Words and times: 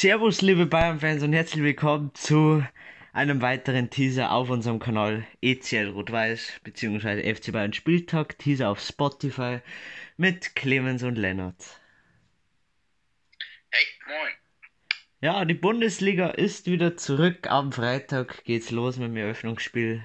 Servus, 0.00 0.42
liebe 0.42 0.64
Bayern-Fans 0.64 1.24
und 1.24 1.32
herzlich 1.32 1.64
willkommen 1.64 2.14
zu 2.14 2.64
einem 3.12 3.42
weiteren 3.42 3.90
Teaser 3.90 4.30
auf 4.30 4.48
unserem 4.48 4.78
Kanal 4.78 5.26
ECL 5.42 5.88
Rot-Weiß 5.88 6.60
bzw. 6.62 7.34
FC 7.34 7.50
Bayern 7.50 7.72
Spieltag. 7.72 8.38
Teaser 8.38 8.70
auf 8.70 8.78
Spotify 8.78 9.58
mit 10.16 10.54
Clemens 10.54 11.02
und 11.02 11.18
Lennart. 11.18 11.80
Hey, 13.70 13.84
moin. 14.06 14.34
Ja, 15.20 15.44
die 15.44 15.54
Bundesliga 15.54 16.28
ist 16.28 16.66
wieder 16.66 16.96
zurück. 16.96 17.50
Am 17.50 17.72
Freitag 17.72 18.44
geht's 18.44 18.70
los 18.70 18.98
mit 18.98 19.08
dem 19.08 19.16
Eröffnungsspiel. 19.16 20.04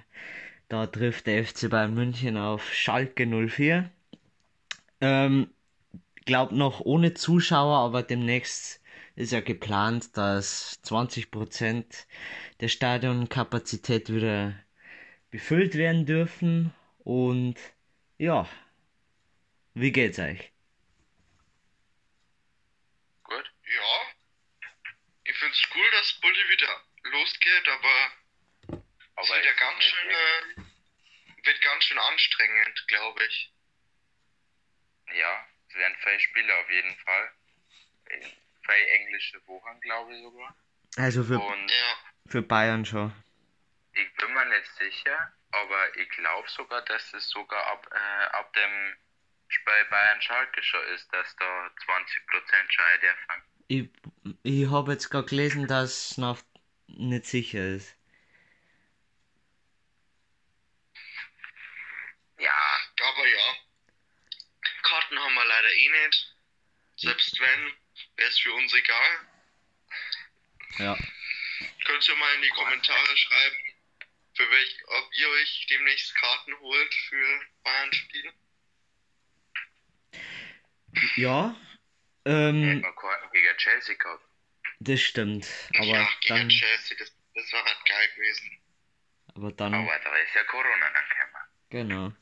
Da 0.69 0.87
trifft 0.87 1.27
der 1.27 1.45
FC 1.45 1.69
Bayern 1.69 1.93
München 1.93 2.37
auf 2.37 2.73
Schalke 2.73 3.27
04. 3.27 3.91
Ähm, 5.01 5.51
glaub 6.25 6.51
noch 6.51 6.79
ohne 6.79 7.13
Zuschauer, 7.13 7.77
aber 7.77 8.01
demnächst 8.01 8.79
ist 9.15 9.31
ja 9.31 9.41
geplant, 9.41 10.17
dass 10.17 10.81
20% 10.83 12.07
der 12.59 12.67
Stadionkapazität 12.67 14.09
wieder 14.13 14.57
befüllt 15.31 15.75
werden 15.75 16.05
dürfen. 16.05 16.73
Und 16.99 17.59
ja, 18.17 18.47
wie 19.75 19.91
geht's 19.91 20.19
euch? 20.19 20.51
Gut. 23.23 23.51
Ja. 23.65 24.01
Ich 25.25 25.37
find's 25.37 25.67
cool, 25.75 25.91
dass 25.91 26.13
Bulli 26.21 26.49
wieder 26.49 26.83
losgeht, 27.03 27.67
aber, 27.67 28.11
Aber 29.15 29.21
es 29.23 29.29
wird 29.29 29.45
ja 29.45 29.51
es 29.51 29.57
ganz 29.57 29.83
schön, 29.83 30.09
äh, 30.09 31.45
wird 31.45 31.61
ganz 31.61 31.83
schön 31.83 31.99
anstrengend, 31.99 32.87
glaube 32.87 33.25
ich. 33.25 33.51
Ja, 35.15 35.47
es 35.69 35.75
werden 35.75 35.95
viele 36.03 36.19
Spiele 36.19 36.55
auf 36.57 36.69
jeden 36.69 36.95
Fall. 36.97 37.31
Viele 38.65 38.87
englische 38.87 39.45
Wochen, 39.47 39.79
glaube 39.81 40.15
ich 40.15 40.21
sogar. 40.23 40.55
Also 40.97 41.23
für, 41.23 41.39
Und 41.39 41.71
Ja. 41.71 41.97
für 42.27 42.41
Bayern 42.41 42.85
schon. 42.85 43.13
ich 43.93 44.13
bin 44.15 44.33
mir 44.33 44.45
nicht 44.45 44.67
sicher, 44.79 45.33
aber 45.51 45.97
ich 45.97 46.09
glaube 46.09 46.49
sogar, 46.49 46.81
dass 46.85 47.13
es 47.13 47.29
sogar 47.29 47.65
ab, 47.67 47.87
äh, 47.91 48.25
ab 48.35 48.53
dem 48.53 48.95
Spiel 49.49 49.85
Bayern 49.89 50.21
Schalke 50.21 50.63
schon 50.63 50.83
ist, 50.95 51.11
dass 51.13 51.35
da 51.35 51.45
20% 51.85 52.71
Schei 52.71 52.97
dürfen. 52.97 53.43
Ich, 53.67 53.89
ich 54.43 54.69
habe 54.71 54.91
jetzt 54.93 55.09
gerade 55.09 55.27
gelesen, 55.27 55.67
dass 55.67 56.17
noch 56.17 56.41
nicht 56.87 57.25
sicher 57.25 57.67
ist. 57.75 57.95
Ja, 62.39 62.51
aber 62.99 63.27
ja. 63.27 63.55
Karten 64.81 65.19
haben 65.19 65.33
wir 65.33 65.45
leider 65.45 65.73
eh 65.73 65.89
nicht. 66.05 66.35
Selbst 66.97 67.39
wenn, 67.39 67.71
wäre 68.17 68.29
es 68.29 68.39
für 68.39 68.53
uns 68.53 68.73
egal. 68.73 69.19
Ja. 70.79 70.97
Könnt 71.85 72.07
ihr 72.07 72.15
mal 72.15 72.35
in 72.35 72.41
die 72.41 72.49
Kommentare 72.49 73.17
schreiben, 73.17 73.55
für 74.35 74.49
welch, 74.49 74.77
ob 74.87 75.09
ihr 75.15 75.29
euch 75.29 75.67
demnächst 75.69 76.15
Karten 76.15 76.57
holt 76.59 76.93
für 77.09 77.41
Bayern-Spiele. 77.63 78.33
Ja. 81.15 81.55
Ähm, 82.25 82.81
wir 82.83 82.91
Karten 82.93 83.31
gegen 83.31 83.57
Chelsea 83.57 83.95
gehabt. 83.95 84.23
das 84.79 85.01
stimmt. 85.01 85.47
Aber 85.75 85.85
ja, 85.85 86.09
gegen 86.21 86.39
dann, 86.39 86.49
Chelsea, 86.49 86.97
das, 86.97 87.11
das 87.35 87.51
war 87.53 87.65
halt 87.65 87.85
geil 87.85 88.09
gewesen. 88.15 88.51
aber 89.35 89.51
dann, 89.51 89.73
Aber 89.73 89.99
da 89.99 90.15
ist 90.17 90.33
ja 90.35 90.43
Corona 90.45 90.89
dann 90.89 91.03
gekommen. 91.09 91.43
genau. 91.69 92.13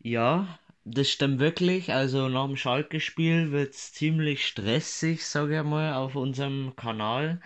Ja, 0.00 0.58
das 0.90 1.10
stimmt 1.10 1.40
wirklich. 1.40 1.92
Also 1.92 2.28
nach 2.28 2.46
dem 2.46 2.56
Schalke-Spiel 2.56 3.52
wird's 3.52 3.92
ziemlich 3.92 4.46
stressig, 4.46 5.24
sage 5.26 5.58
ich 5.58 5.64
mal, 5.64 5.94
auf 5.94 6.16
unserem 6.16 6.74
Kanal. 6.76 7.40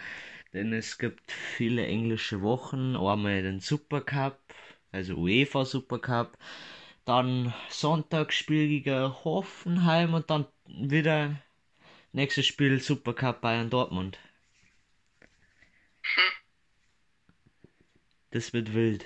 Denn 0.53 0.73
es 0.73 0.99
gibt 0.99 1.33
viele 1.33 1.87
englische 1.87 2.43
Wochen. 2.43 2.97
Einmal 2.97 3.43
den 3.43 3.61
Supercup, 3.61 4.39
also 4.93 5.15
UEFA 5.15 5.65
Supercup. 5.65 6.39
Dann 7.05 7.53
Sonntagsspiel 7.69 8.69
gegen 8.69 9.25
Hoffenheim 9.25 10.15
und 10.15 10.31
dann 10.31 10.47
wieder 10.67 11.37
nächstes 12.13 12.47
Spiel 12.47 12.81
Supercup 12.81 13.41
Bayern 13.41 13.71
Dortmund. 13.71 14.19
Das 18.31 18.53
wird 18.53 18.75
wild. 18.75 19.05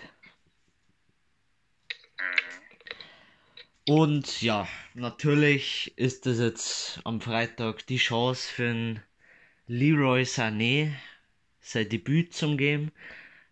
Und 3.88 4.42
ja, 4.42 4.68
natürlich 4.94 5.96
ist 5.96 6.26
das 6.26 6.38
jetzt 6.40 7.00
am 7.04 7.20
Freitag 7.20 7.86
die 7.86 7.98
Chance 7.98 8.52
für 8.52 8.68
einen 8.68 9.02
Leroy 9.68 10.22
Sané 10.22 10.94
sein 11.60 11.88
Debüt 11.88 12.34
zum 12.34 12.58
geben. 12.58 12.92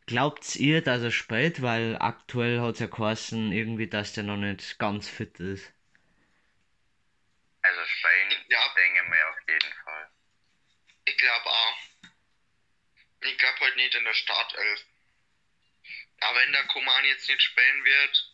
Glaubt's 0.07 0.57
ihr, 0.57 0.83
dass 0.83 1.03
er 1.03 1.13
spielt? 1.13 1.63
Weil 1.63 1.97
aktuell 2.01 2.61
hat's 2.61 2.81
ja 2.81 2.87
geheißen, 2.87 3.53
irgendwie, 3.53 3.89
dass 3.89 4.13
der 4.15 4.25
noch 4.25 4.37
nicht 4.37 4.79
ganz 4.79 5.09
fit 5.09 5.41
ist. 5.41 5.73
Also 7.63 7.81
Spain, 7.87 8.45
Ja. 8.49 8.75
denke 8.77 9.03
mir 9.11 9.29
auf 9.29 9.39
jeden 9.49 9.75
Fall. 9.85 10.09
Ich 11.07 11.17
glaube 11.17 11.47
auch. 11.47 11.79
Ich 13.23 13.39
glaube 13.39 13.61
halt 13.61 13.77
nicht 13.77 13.95
in 13.95 14.05
der 14.05 14.15
Startelf. 14.15 14.85
Aber 16.21 16.39
wenn 16.41 16.53
der 16.53 16.67
Koman 16.67 17.05
jetzt 17.07 17.29
nicht 17.29 17.43
spielen 17.43 17.85
wird, 17.85 18.34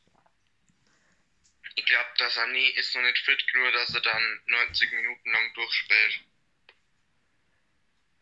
ich 1.80 1.86
glaube, 1.86 2.10
dass 2.18 2.36
er 2.36 2.46
nie 2.48 2.68
ist 2.72 2.94
noch 2.94 3.02
nicht 3.02 3.18
fit 3.18 3.46
genug, 3.52 3.72
dass 3.72 3.94
er 3.94 4.02
dann 4.02 4.40
90 4.46 4.92
Minuten 4.92 5.32
lang 5.32 5.54
durchspielt. 5.54 6.20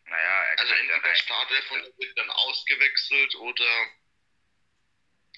Naja, 0.05 0.43
er 0.43 0.59
Also 0.59 0.73
entweder 0.73 1.15
Startelf 1.15 1.71
und 1.71 1.79
er 1.83 1.97
wird 1.97 2.17
dann 2.17 2.29
ausgewechselt 2.29 3.35
oder 3.35 3.87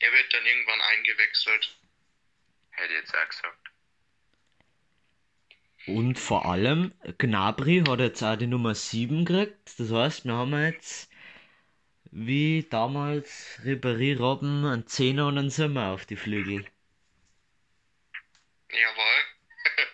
er 0.02 0.14
wird 0.14 0.34
dann 0.34 0.46
irgendwann 0.46 0.82
eingewechselt. 0.82 1.78
Hätte 2.72 2.94
ich 2.94 3.00
jetzt 3.00 3.16
auch 3.16 3.28
gesagt. 3.28 3.72
Und 5.88 6.20
vor 6.20 6.46
allem, 6.46 6.94
Gnabry 7.18 7.84
hat 7.88 8.00
jetzt 8.00 8.22
auch 8.22 8.36
die 8.36 8.46
Nummer 8.46 8.76
7 8.76 9.26
gekriegt. 9.26 9.80
Das 9.80 9.92
heißt, 9.92 10.26
wir 10.26 10.34
haben 10.34 10.53
jetzt, 10.64 11.09
wie 12.12 12.68
damals 12.70 13.59
Ribéry 13.64 14.16
Robben, 14.16 14.66
einen 14.66 14.86
Zehner 14.86 15.28
und 15.28 15.40
einen 15.40 15.50
Sommer 15.50 15.92
auf 15.92 16.06
die 16.06 16.18
Flügel. 16.18 16.66
Jawohl. 18.72 19.22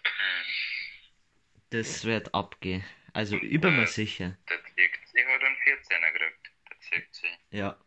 Das 1.70 2.06
wird 2.06 2.34
abgehen. 2.34 2.84
Also, 3.12 3.36
ich 3.36 3.60
bin 3.60 3.76
mir 3.76 3.88
sicher. 3.88 4.38
Der 4.50 4.64
Zirkzee 4.64 5.26
hat 5.26 5.44
einen 5.44 5.56
14er 5.58 6.14
gekriegt. 6.14 6.52
Der 6.70 6.80
Zirkzee. 6.80 7.28
Ja. 7.52 7.78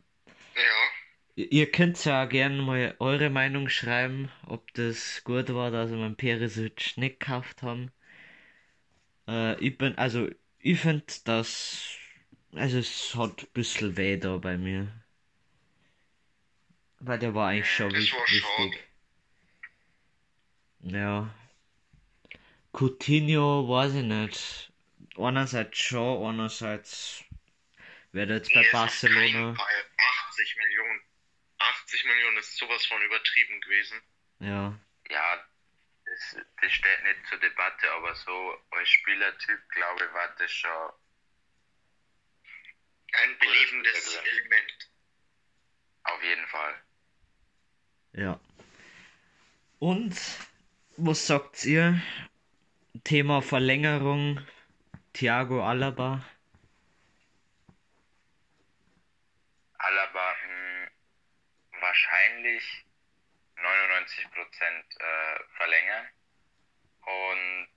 Ja. 0.55 1.43
Ihr 1.43 1.71
könnt 1.71 2.03
ja 2.05 2.25
gerne 2.25 2.61
mal 2.61 2.95
eure 2.99 3.31
Meinung 3.31 3.69
schreiben, 3.69 4.31
ob 4.45 4.71
das 4.75 5.23
gut 5.23 5.51
war, 5.53 5.71
dass 5.71 5.89
wir 5.89 5.97
einen 5.97 6.15
Perisic 6.15 6.95
nicht 6.97 7.19
gekauft 7.19 7.63
haben. 7.63 7.91
Äh, 9.27 9.59
ich 9.59 9.77
bin, 9.79 9.97
also, 9.97 10.29
ich 10.59 10.79
finde, 10.79 11.05
dass, 11.23 11.95
also 12.53 12.77
es 12.77 13.15
hat 13.15 13.41
ein 13.43 13.47
bisschen 13.53 13.97
weh 13.97 14.17
da 14.17 14.37
bei 14.37 14.57
mir. 14.57 14.93
Weil 16.99 17.17
der 17.17 17.33
war 17.33 17.49
eigentlich 17.49 17.73
schon 17.73 17.89
Das 17.89 17.99
wich- 18.03 18.13
war 18.13 18.27
schade. 18.27 18.69
wichtig. 18.69 18.87
Ja. 20.83 21.29
Coutinho, 22.73 23.67
weiß 23.67 23.95
ich 23.95 24.03
nicht. 24.03 24.71
Einerseits 25.17 25.77
schon, 25.77 26.25
andererseits 26.25 27.23
wird 28.11 28.29
er 28.29 28.37
jetzt 28.37 28.53
bei 28.53 28.61
Nee, 28.61 28.69
Barcelona. 28.71 29.31
keinen 29.31 29.55
Fall 29.55 29.85
80 30.29 30.57
Millionen. 30.57 31.01
80 31.59 32.05
Millionen 32.05 32.37
ist 32.37 32.57
sowas 32.57 32.85
von 32.85 33.01
übertrieben 33.01 33.61
gewesen. 33.61 34.01
Ja. 34.39 34.79
Ja, 35.09 35.45
das, 36.05 36.37
das 36.61 36.71
steht 36.71 37.03
nicht 37.03 37.27
zur 37.27 37.37
Debatte, 37.39 37.91
aber 37.91 38.15
so 38.15 38.57
als 38.71 38.89
Spielertyp, 38.89 39.69
glaube 39.69 40.05
ich, 40.05 40.13
war 40.13 40.35
das 40.37 40.51
schon. 40.51 40.91
Ein 43.13 43.37
belebendes. 43.39 44.15
Element. 44.15 44.89
Auf 46.03 46.23
jeden 46.23 46.47
Fall. 46.47 46.81
Ja. 48.13 48.39
Und 49.79 50.15
was 50.97 51.25
sagt 51.27 51.65
ihr? 51.65 52.01
Thema 53.03 53.41
Verlängerung 53.41 54.45
Thiago 55.13 55.63
Alaba. 55.63 56.23
Alaba 59.77 60.35
mh, 60.45 60.91
wahrscheinlich 61.81 62.85
99% 63.57 63.63
äh, 64.99 65.43
verlängern. 65.57 66.07
Und 67.05 67.67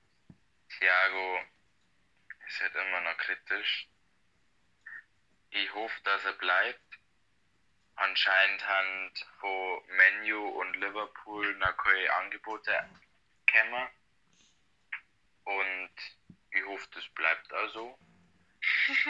Thiago 0.78 1.40
ist 2.46 2.60
halt 2.60 2.74
immer 2.74 3.00
noch 3.00 3.16
kritisch. 3.18 3.88
Ich 5.50 5.72
hoffe, 5.72 6.00
dass 6.04 6.24
er 6.24 6.32
bleibt. 6.34 6.80
Anscheinend 7.96 8.66
haben 8.66 9.12
von 9.38 9.82
Menu 9.96 10.48
und 10.48 10.74
Liverpool 10.76 11.54
noch 11.56 11.76
keine 11.76 12.12
Angebote 12.14 12.84
gekommen. 13.54 13.88
Und 15.44 15.90
ich 16.50 16.64
hoffe, 16.64 16.88
das 16.92 17.08
bleibt 17.10 17.52
also. 17.52 17.98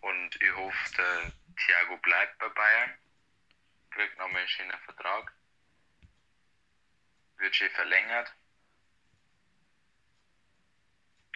Und 0.00 0.40
ich 0.40 0.54
hoffe, 0.54 0.94
der 0.96 1.32
Thiago 1.56 1.96
bleibt 1.98 2.38
bei 2.38 2.48
Bayern. 2.48 2.98
Kriegt 3.90 4.16
nochmal 4.18 4.38
einen 4.40 4.48
schönen 4.48 4.80
Vertrag. 4.80 5.34
Wird 7.36 7.54
schön 7.54 7.70
verlängert. 7.70 8.34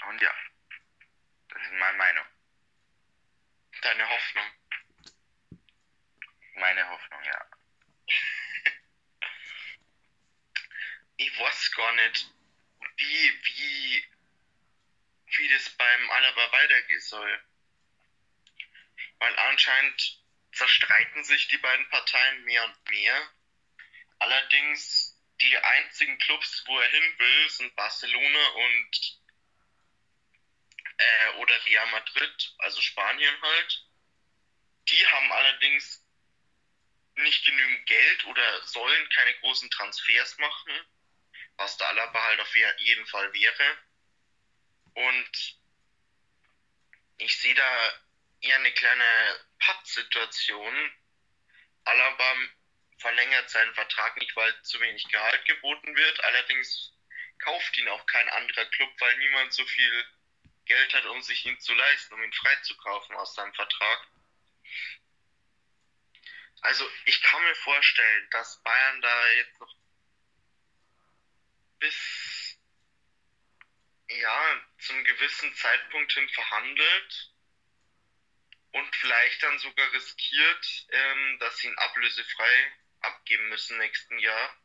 Und 0.09 0.21
ja, 0.21 0.35
das 1.49 1.63
ist 1.63 1.73
meine 1.73 1.99
Meinung. 1.99 2.25
Deine 3.83 4.09
Hoffnung. 4.09 4.45
Meine 6.55 6.89
Hoffnung, 6.89 7.25
ja. 7.25 7.47
Ich 11.17 11.39
weiß 11.39 11.71
gar 11.73 11.93
nicht, 11.93 12.31
wie, 12.97 13.41
wie, 13.45 14.05
wie 15.37 15.49
das 15.49 15.71
beim 15.71 16.11
Alaba 16.11 16.53
weitergehen 16.53 17.01
soll. 17.01 17.45
Weil 19.19 19.39
anscheinend 19.39 20.21
zerstreiten 20.53 21.25
sich 21.25 21.49
die 21.49 21.59
beiden 21.59 21.89
Parteien 21.89 22.45
mehr 22.45 22.65
und 22.65 22.91
mehr. 22.91 23.31
Allerdings 24.19 25.19
die 25.41 25.57
einzigen 25.57 26.19
Clubs, 26.19 26.65
wo 26.67 26.79
er 26.79 26.89
hin 26.89 27.19
will, 27.19 27.51
sind 27.51 27.77
Barcelona 27.77 28.47
und 28.49 29.21
äh, 30.97 31.29
oder 31.39 31.67
Real 31.67 31.87
Madrid, 31.89 32.55
also 32.59 32.81
Spanien 32.81 33.43
halt. 33.43 33.87
Die 34.89 35.07
haben 35.07 35.33
allerdings 35.33 36.05
nicht 37.17 37.45
genügend 37.45 37.87
Geld 37.87 38.25
oder 38.27 38.63
sollen 38.67 39.09
keine 39.11 39.35
großen 39.41 39.71
Transfers 39.71 40.39
machen, 40.39 40.87
was 41.57 41.77
der 41.77 41.89
Alaba 41.89 42.23
halt 42.23 42.41
auf 42.41 42.55
jeden 42.79 43.07
Fall 43.07 43.33
wäre. 43.33 43.79
Und 44.95 45.59
ich 47.19 47.37
sehe 47.39 47.55
da 47.55 48.01
eher 48.41 48.57
eine 48.57 48.73
kleine 48.73 49.41
Pattsituation. 49.59 50.93
Alaba 51.85 52.37
verlängert 52.99 53.51
seinen 53.51 53.75
Vertrag 53.75 54.17
nicht, 54.17 54.35
weil 54.37 54.63
zu 54.63 54.81
wenig 54.81 55.07
Gehalt 55.09 55.45
geboten 55.47 55.97
wird. 55.97 56.25
Allerdings 56.25 56.93
kauft 57.39 57.77
ihn 57.77 57.89
auch 57.89 58.07
kein 58.07 58.29
anderer 58.31 58.65
Club, 58.67 58.91
weil 59.01 59.17
niemand 59.19 59.53
so 59.53 59.65
viel 59.67 60.05
Geld 60.65 60.95
hat, 60.95 61.05
um 61.07 61.21
sich 61.23 61.45
ihn 61.45 61.59
zu 61.61 61.75
leisten, 61.75 62.15
um 62.15 62.23
ihn 62.23 62.33
freizukaufen 62.33 63.15
aus 63.17 63.35
seinem 63.35 63.53
Vertrag. 63.55 64.09
Also 66.63 66.91
ich 67.05 67.21
kann 67.21 67.43
mir 67.43 67.55
vorstellen, 67.57 68.29
dass 68.31 68.63
Bayern 68.63 69.03
da 69.03 69.33
jetzt 69.33 69.61
noch 69.61 69.75
bis 71.85 72.59
ja 74.09 74.67
zum 74.79 75.05
gewissen 75.05 75.55
Zeitpunkt 75.55 76.13
hin 76.13 76.29
verhandelt 76.31 77.33
und 78.73 78.97
vielleicht 78.97 79.43
dann 79.43 79.59
sogar 79.59 79.93
riskiert, 79.93 80.87
ähm, 80.89 81.39
dass 81.41 81.59
sie 81.59 81.67
ihn 81.67 81.79
ablösefrei 81.79 82.73
abgeben 83.01 83.51
müssen 83.51 83.77
nächsten 83.77 84.19
Jahr. 84.19 84.57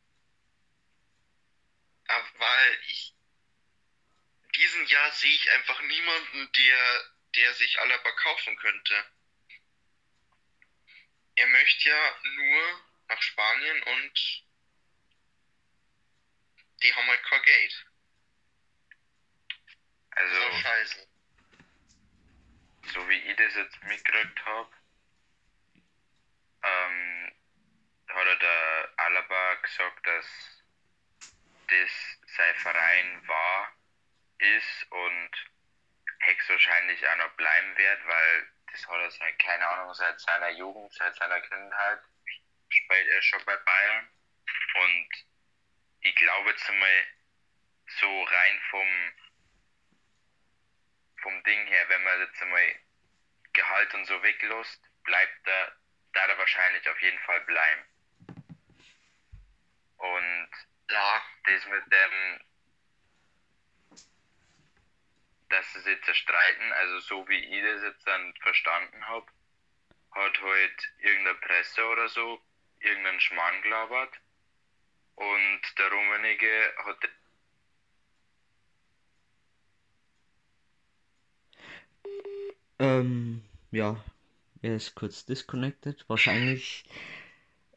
Aber 2.07 2.39
weil 2.39 2.79
ich 2.87 3.13
diesen 4.55 4.87
Jahr 4.87 5.11
sehe 5.11 5.35
ich 5.35 5.51
einfach 5.51 5.81
niemanden, 5.81 6.51
der, 6.53 7.13
der 7.35 7.53
sich 7.53 7.79
Alaba 7.79 8.11
kaufen 8.13 8.55
könnte. 8.57 9.05
Er 11.35 11.47
möchte 11.47 11.89
ja 11.89 12.19
nur 12.23 12.85
nach 13.09 13.21
Spanien 13.21 13.83
und 13.83 14.43
die 16.83 16.93
haben 16.93 17.07
halt 17.07 17.23
kein 17.23 17.41
Geld. 17.43 17.85
Also, 20.11 20.35
So 20.35 20.57
scheiße. 20.57 21.07
so 22.93 23.09
wie 23.09 23.17
ich 23.17 23.35
das 23.37 23.55
jetzt 23.55 23.83
mitgekriegt 23.83 24.45
habe, 24.45 24.69
ähm, 26.63 27.31
hat 28.07 28.27
er 28.27 28.35
der 28.35 28.93
Alaba 28.97 29.55
gesagt, 29.55 30.07
dass 30.07 30.25
das 31.67 31.91
sein 32.35 32.55
Verein 32.55 33.27
war, 33.27 33.71
ist 34.39 34.91
und 34.91 35.31
höchstwahrscheinlich 36.21 37.07
auch 37.07 37.17
noch 37.17 37.31
bleiben 37.33 37.77
wird, 37.77 38.05
weil 38.07 38.51
das 38.71 38.87
hat 38.87 38.99
er 38.99 39.11
seit, 39.11 39.39
keine 39.39 39.67
Ahnung, 39.67 39.93
seit 39.93 40.19
seiner 40.19 40.49
Jugend, 40.49 40.93
seit 40.93 41.15
seiner 41.15 41.39
Kindheit 41.41 41.99
spielt 42.69 43.07
er 43.07 43.21
schon 43.21 43.43
bei 43.45 43.55
Bayern 43.55 44.09
und 44.75 45.09
ich 46.01 46.15
glaube 46.15 46.49
jetzt 46.51 46.69
einmal 46.69 47.05
so 47.99 48.23
rein 48.23 48.59
vom 48.69 49.13
vom 51.21 51.43
Ding 51.43 51.67
her, 51.67 51.89
wenn 51.89 52.03
man 52.03 52.19
jetzt 52.21 52.41
einmal 52.41 52.75
Gehalt 53.53 53.93
und 53.93 54.05
so 54.05 54.21
weglässt, 54.23 54.81
bleibt 55.03 55.47
er, 55.47 55.75
da 56.13 56.25
er 56.27 56.37
wahrscheinlich 56.37 56.87
auf 56.89 57.01
jeden 57.01 57.19
Fall 57.19 57.41
bleiben. 57.41 57.83
Und 59.97 60.49
Ja, 60.89 61.23
das 61.43 61.65
mit 61.67 61.83
dem, 61.91 62.39
dass 65.49 65.73
sie 65.73 65.81
sich 65.81 66.03
zerstreiten, 66.03 66.71
also 66.73 66.99
so 66.99 67.27
wie 67.27 67.37
ich 67.37 67.63
das 67.63 67.83
jetzt 67.83 68.07
dann 68.07 68.33
verstanden 68.37 69.07
habe, 69.07 69.27
hat 70.11 70.41
halt 70.41 70.93
irgendeine 70.99 71.37
Presse 71.39 71.85
oder 71.85 72.07
so 72.09 72.41
irgendeinen 72.79 73.19
Schmarrn 73.19 73.61
gelabert 73.61 74.19
und 75.19 75.61
der 75.77 75.91
Rummenige 75.91 76.73
hat 76.85 77.03
Ähm, 82.79 83.43
ja, 83.71 84.01
er 84.61 84.75
ist 84.75 84.95
kurz 84.95 85.25
disconnected. 85.25 86.05
Wahrscheinlich. 86.07 86.85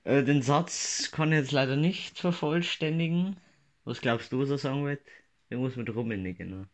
Äh, 0.05 0.23
den 0.25 0.43
Satz 0.43 1.11
kann 1.13 1.33
ich 1.33 1.39
jetzt 1.39 1.53
leider 1.53 1.77
nicht 1.77 2.19
vervollständigen. 2.19 3.37
Was 3.85 4.01
glaubst 4.01 4.33
du, 4.33 4.41
was 4.41 4.51
er 4.51 4.59
sagen 4.59 4.87
wird? 4.87 5.01
Irgendwas 5.49 5.77
mit 5.77 5.95
Rummenigge, 5.95 6.47
ne? 6.47 6.69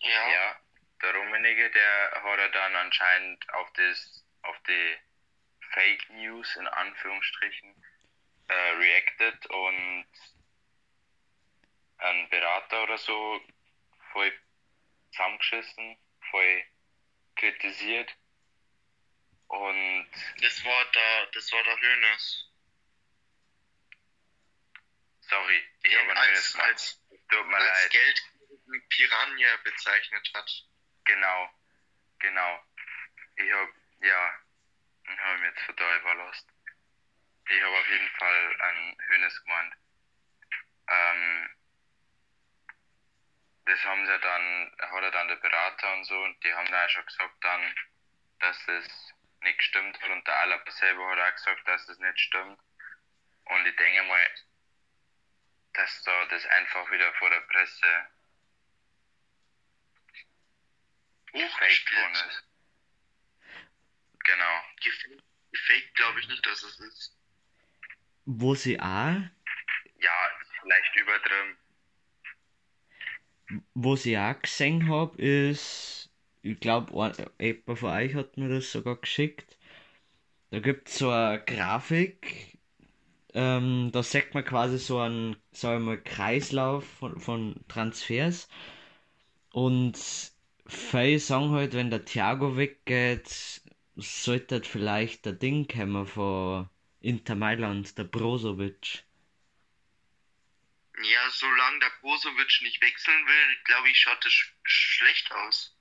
ja, 0.00 0.28
Ja, 0.32 0.56
der 1.02 1.14
Rummenigge, 1.14 1.70
der 1.70 2.22
hat 2.22 2.38
er 2.38 2.48
dann 2.50 2.74
anscheinend 2.76 3.52
auf 3.54 3.72
das, 3.74 4.24
auf 4.42 4.56
die 4.68 4.96
Fake 5.72 6.10
News 6.10 6.56
in 6.56 6.66
Anführungsstrichen 6.66 7.74
äh, 8.48 8.54
reacted 8.54 9.46
und 9.46 10.06
einen 11.98 12.28
Berater 12.28 12.82
oder 12.82 12.98
so 12.98 13.40
voll 14.12 14.32
zusammengeschissen, 15.10 15.96
voll 16.30 16.64
kritisiert 17.36 18.14
und 19.48 20.10
das 20.40 20.64
war 20.64 20.84
der, 20.92 21.26
das 21.26 21.52
war 21.52 21.62
der 21.62 21.80
Hönes. 21.80 22.46
sorry, 25.28 25.64
ich 25.82 25.96
habe 25.96 26.10
ein 26.10 26.16
als, 26.16 26.54
neues 26.54 26.56
als, 26.56 27.02
Tut 27.28 27.46
mir 27.46 27.56
als 27.56 27.82
leid. 27.82 27.90
geldgierigen 27.90 28.88
Piranha 28.88 29.56
bezeichnet 29.64 30.30
hat. 30.34 30.50
Genau, 31.04 31.50
genau. 32.18 32.64
Ich 33.36 33.52
hab, 33.52 33.68
ja, 34.00 34.40
ich 35.04 35.18
habe 35.18 35.38
mich 35.38 35.50
jetzt 35.54 35.66
total 35.66 36.00
überlost. 36.00 36.46
Ich 37.48 37.62
habe 37.62 37.78
auf 37.78 37.88
jeden 37.88 38.10
Fall 38.10 38.60
an 38.60 38.96
Hönes 39.08 39.42
gemeint. 39.42 39.74
Ähm, 40.88 41.50
das 43.66 43.84
haben 43.84 44.06
sie 44.06 44.18
dann, 44.18 44.76
hat 44.78 45.02
er 45.02 45.10
dann 45.10 45.28
der 45.28 45.36
Berater 45.36 45.92
und 45.94 46.04
so, 46.04 46.22
und 46.22 46.42
die 46.44 46.54
haben 46.54 46.70
da 46.70 46.84
auch 46.84 46.90
schon 46.90 47.06
gesagt 47.06 47.44
dann, 47.44 47.74
dass 48.40 48.64
das 48.66 49.14
nicht 49.42 49.58
gestimmt 49.58 50.00
hat, 50.00 50.10
und 50.10 50.26
der 50.26 50.38
Alaba 50.38 50.70
selber 50.70 51.10
hat 51.10 51.18
auch 51.18 51.36
gesagt, 51.36 51.68
dass 51.68 51.86
das 51.86 51.98
nicht 51.98 52.20
stimmt. 52.20 52.60
Und 53.44 53.66
ich 53.66 53.76
denke 53.76 54.02
mal, 54.04 54.30
dass 55.74 56.02
da 56.02 56.26
das 56.26 56.46
einfach 56.46 56.90
wieder 56.90 57.12
vor 57.14 57.30
der 57.30 57.40
Presse 57.40 58.06
gefaked 61.32 61.92
worden 61.94 62.28
ist. 62.28 62.44
Genau. 64.24 64.64
Gefaked 65.52 65.94
glaube 65.94 66.20
ich 66.20 66.28
nicht, 66.28 66.46
dass 66.46 66.62
es 66.62 66.80
ist. 66.80 67.16
Wo 68.26 68.54
sie 68.54 68.78
auch, 68.78 69.16
Ja, 70.00 70.12
vielleicht 70.62 70.96
übertrieben. 70.96 71.56
wo 73.74 73.96
sie 73.96 74.18
auch 74.18 74.40
gesehen 74.42 74.88
hab, 74.88 75.18
ist, 75.18 76.10
ich 76.42 76.58
glaube, 76.60 76.92
jemand 77.40 77.78
von 77.78 77.90
euch 77.90 78.14
hat 78.14 78.36
mir 78.36 78.48
das 78.48 78.70
sogar 78.72 78.96
geschickt. 78.96 79.56
Da 80.50 80.60
gibt's 80.60 80.98
so 80.98 81.10
eine 81.10 81.42
Grafik, 81.44 82.58
ähm, 83.34 83.90
da 83.92 84.02
sieht 84.02 84.34
man 84.34 84.44
quasi 84.44 84.78
so 84.78 85.00
einen, 85.00 85.36
sagen 85.52 85.84
wir 85.86 85.96
mal, 85.96 86.02
Kreislauf 86.02 86.86
von, 86.86 87.20
von 87.20 87.56
Transfers. 87.68 88.48
Und 89.52 89.98
viele 90.66 91.18
sagen 91.18 91.50
halt, 91.50 91.74
wenn 91.74 91.90
der 91.90 92.04
Thiago 92.04 92.56
weggeht, 92.56 93.62
sollte 93.96 94.62
vielleicht 94.62 95.24
der 95.26 95.32
Ding 95.32 95.66
kommen 95.68 96.06
von 96.06 96.68
Inter 97.00 97.34
Mailand, 97.34 97.96
der 97.98 98.04
Brozovic. 98.04 99.04
Ja, 101.02 101.30
solange 101.30 101.80
der 101.80 101.92
Brozovic 102.00 102.62
nicht 102.62 102.80
wechseln 102.80 103.26
will, 103.26 103.56
glaube 103.64 103.90
ich, 103.90 103.98
schaut 103.98 104.24
es 104.24 104.32
sch 104.32 104.52
schlecht 104.64 105.30
aus. 105.32 105.76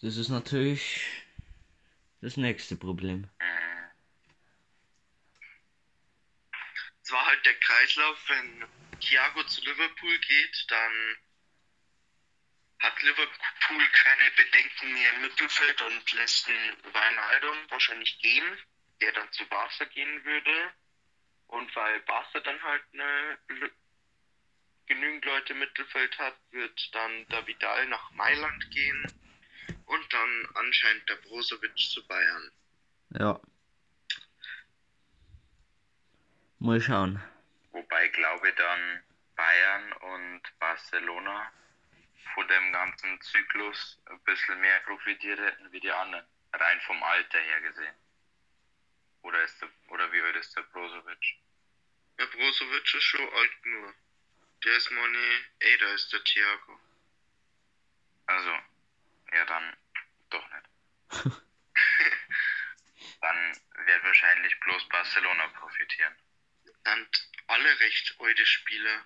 Das 0.00 0.16
ist 0.16 0.28
natürlich 0.28 1.00
das 2.20 2.36
nächste 2.36 2.76
Problem. 2.76 3.28
Es 7.02 7.10
war 7.10 7.26
halt 7.26 7.44
der 7.44 7.58
Kreislauf, 7.58 8.28
wenn 8.28 8.64
Thiago 9.00 9.44
zu 9.44 9.60
Liverpool 9.62 10.18
geht, 10.18 10.64
dann 10.68 11.16
hat 12.78 13.02
Liverpool 13.02 13.88
keine 13.92 14.30
Bedenken 14.32 14.92
mehr 14.92 15.14
im 15.14 15.22
Mittelfeld 15.22 15.80
und 15.82 16.12
lässt 16.12 16.48
den 16.48 16.76
Wijnaldum 16.92 17.56
wahrscheinlich 17.70 18.18
gehen, 18.18 18.58
der 19.02 19.12
dann 19.12 19.30
zu 19.32 19.44
Barca 19.46 19.84
gehen 19.86 20.24
würde. 20.24 20.72
Und 21.48 21.74
weil 21.76 22.00
Barca 22.00 22.40
dann 22.40 22.62
halt 22.62 22.82
eine, 22.94 23.38
genügend 24.86 25.24
Leute 25.24 25.52
im 25.52 25.58
Mittelfeld 25.58 26.18
hat, 26.18 26.34
wird 26.50 26.94
dann 26.94 27.26
der 27.28 27.46
Vidal 27.46 27.86
nach 27.88 28.10
Mailand 28.12 28.70
gehen 28.70 29.06
und 29.86 30.12
dann 30.12 30.48
anscheinend 30.54 31.08
der 31.08 31.16
Brozovic 31.16 31.76
zu 31.76 32.06
Bayern. 32.06 32.50
Ja. 33.18 33.40
Mal 36.58 36.80
schauen. 36.80 37.22
Wobei 37.72 38.08
glaube 38.08 38.48
ich 38.48 38.54
dann 38.54 39.02
Bayern 39.34 39.92
und 39.92 40.42
Barcelona 40.58 41.52
von 42.34 42.46
dem 42.48 42.72
ganzen 42.72 43.20
Zyklus 43.20 44.00
ein 44.06 44.20
bisschen 44.20 44.60
mehr 44.60 44.78
profitiert 44.80 45.40
hätten 45.40 45.70
wie 45.72 45.80
die 45.80 45.90
anderen. 45.90 46.24
Rein 46.52 46.80
vom 46.86 47.02
Alter 47.02 47.38
her 47.38 47.60
gesehen. 47.62 47.94
Oder, 49.22 49.42
ist 49.44 49.60
der, 49.60 49.68
oder 49.88 50.10
wie 50.12 50.20
alt 50.20 50.36
ist 50.36 50.54
der 50.56 50.62
Brozovic? 50.62 51.36
Der 52.18 52.26
Brozovic 52.26 52.94
ist 52.94 53.02
schon 53.04 53.32
alt 53.32 53.66
nur. 53.66 53.94
Der 54.64 54.76
ist 54.76 54.90
Money, 54.90 55.44
ey, 55.60 55.78
da 55.78 55.92
ist 55.94 56.12
der 56.12 56.22
Thiago. 56.24 56.80
Also, 58.26 58.58
ja 59.32 59.44
dann 59.46 59.76
doch 60.30 60.46
nicht. 60.52 60.68
dann 63.20 63.60
wird 63.86 64.04
wahrscheinlich 64.04 64.58
bloß 64.60 64.88
Barcelona 64.88 65.48
profitieren. 65.48 66.16
Und 66.84 67.28
alle 67.48 67.78
recht 67.80 68.14
alte 68.18 68.46
Spieler. 68.46 69.04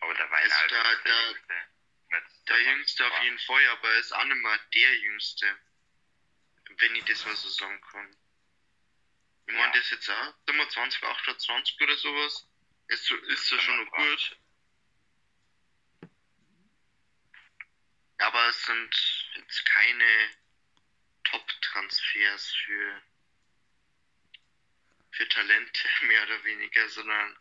Aber 0.00 0.14
der 0.14 0.30
Also 0.30 0.52
Weinaldum 0.54 0.78
da- 0.78 0.94
der 0.94 1.12
da- 1.12 1.28
Jüngste. 1.28 1.54
Mit 2.08 2.24
Der 2.48 2.62
Jüngste 2.62 3.06
auf 3.06 3.22
jeden 3.22 3.38
Fall, 3.40 3.66
aber 3.68 3.90
er 3.92 3.98
ist 3.98 4.12
auch 4.12 4.24
nicht 4.24 4.36
mehr 4.36 4.58
der 4.74 4.94
Jüngste. 4.98 5.58
Wenn 6.78 6.94
ich 6.94 7.04
das 7.04 7.24
mal 7.26 7.34
so 7.36 7.48
sagen 7.48 7.80
kann. 7.80 8.16
Ich 9.46 9.54
meine, 9.54 9.72
der 9.72 9.80
ist 9.80 9.90
jetzt 9.90 10.10
auch 10.10 10.34
25, 10.46 11.02
28 11.02 11.80
oder 11.80 11.96
sowas. 11.96 12.48
Ist, 12.88 13.04
so- 13.04 13.16
ist 13.16 13.50
ja 13.50 13.58
schon 13.60 13.84
noch 13.84 13.92
gut. 13.92 14.38
Aber 18.18 18.48
es 18.48 18.62
sind 18.64 19.30
jetzt 19.34 19.64
keine 19.66 20.30
Top-Transfers 21.24 22.54
für, 22.64 23.02
für 25.10 25.28
Talente, 25.28 25.88
mehr 26.02 26.22
oder 26.24 26.42
weniger, 26.44 26.88
sondern 26.88 27.38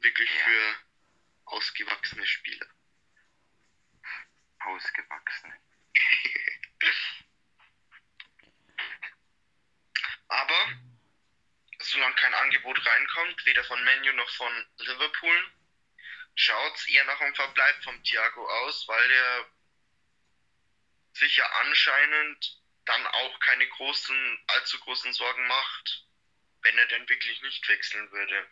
wirklich 0.00 0.28
Ja. 0.30 0.44
für 0.44 0.76
ausgewachsene 1.46 2.26
Spieler. 2.26 2.66
Ausgewachsen. 4.60 5.52
Aber 10.38 10.72
solange 11.80 12.14
kein 12.14 12.34
Angebot 12.34 12.86
reinkommt, 12.86 13.44
weder 13.44 13.64
von 13.64 13.82
Menu 13.82 14.12
noch 14.12 14.30
von 14.36 14.66
Liverpool, 14.78 15.52
schaut 16.36 16.76
es 16.76 16.86
eher 16.86 17.04
nach 17.06 17.20
einem 17.20 17.34
Verbleib 17.34 17.82
vom 17.82 18.04
Thiago 18.04 18.48
aus, 18.48 18.86
weil 18.86 19.10
er 19.10 19.50
sich 21.14 21.36
ja 21.36 21.46
anscheinend 21.62 22.60
dann 22.84 23.04
auch 23.08 23.40
keine 23.40 23.66
großen, 23.66 24.44
allzu 24.46 24.78
großen 24.78 25.12
Sorgen 25.12 25.44
macht, 25.48 26.04
wenn 26.62 26.78
er 26.78 26.86
denn 26.86 27.08
wirklich 27.08 27.42
nicht 27.42 27.68
wechseln 27.68 28.08
würde. 28.12 28.48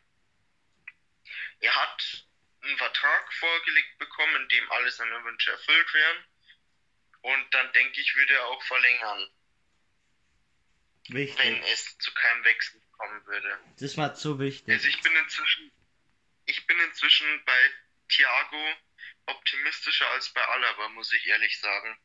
Er 1.60 1.74
hat 1.76 2.26
einen 2.62 2.78
Vertrag 2.78 3.32
vorgelegt 3.34 3.98
bekommen, 3.98 4.42
in 4.42 4.48
dem 4.48 4.72
alle 4.72 4.90
seine 4.90 5.22
Wünsche 5.22 5.52
erfüllt 5.52 5.94
wären. 5.94 6.24
Und 7.20 7.54
dann 7.54 7.72
denke 7.74 8.00
ich, 8.00 8.16
würde 8.16 8.34
er 8.34 8.46
auch 8.46 8.62
verlängern 8.64 9.30
wenn 11.08 11.16
Wichtig. 11.16 11.64
es 11.72 11.98
zu 11.98 12.12
keinem 12.14 12.44
Wechsel 12.44 12.80
kommen 12.92 13.26
würde. 13.26 13.58
Das 13.78 13.96
war 13.96 14.14
so 14.14 14.38
wichtig. 14.38 14.74
Also 14.74 14.88
ich 14.88 15.00
bin 15.02 15.14
inzwischen, 15.16 15.72
ich 16.46 16.66
bin 16.66 16.78
inzwischen 16.80 17.44
bei 17.44 17.70
Thiago 18.08 18.74
optimistischer 19.26 20.08
als 20.10 20.32
bei 20.32 20.44
Alaba, 20.46 20.88
muss 20.90 21.12
ich 21.12 21.26
ehrlich 21.26 21.58
sagen. 21.60 21.98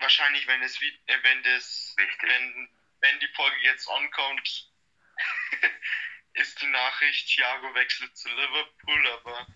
Wahrscheinlich, 0.00 0.46
wenn 0.46 0.62
es 0.62 0.80
wie, 0.80 1.00
äh, 1.06 1.22
wenn 1.22 1.42
das, 1.42 1.94
Richtig. 1.98 2.28
wenn, 2.30 2.68
wenn 3.00 3.20
die 3.20 3.28
Folge 3.28 3.56
jetzt 3.62 3.88
ankommt, 3.88 4.70
ist 6.34 6.60
die 6.60 6.66
Nachricht, 6.66 7.28
Thiago 7.28 7.74
wechselt 7.74 8.16
zu 8.16 8.28
Liverpool, 8.28 9.06
aber 9.08 9.46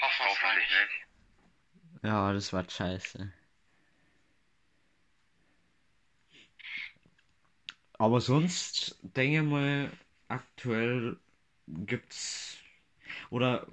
hoffen 0.00 0.26
Hoffentlich 0.26 0.68
nicht. 0.70 2.04
Ja, 2.04 2.32
das 2.32 2.52
war 2.52 2.68
scheiße. 2.68 3.32
Aber 8.02 8.20
sonst, 8.20 8.96
denke 9.02 9.36
ich 9.36 9.44
mal, 9.44 9.92
aktuell 10.26 11.20
gibt's. 11.68 12.56
Oder 13.30 13.64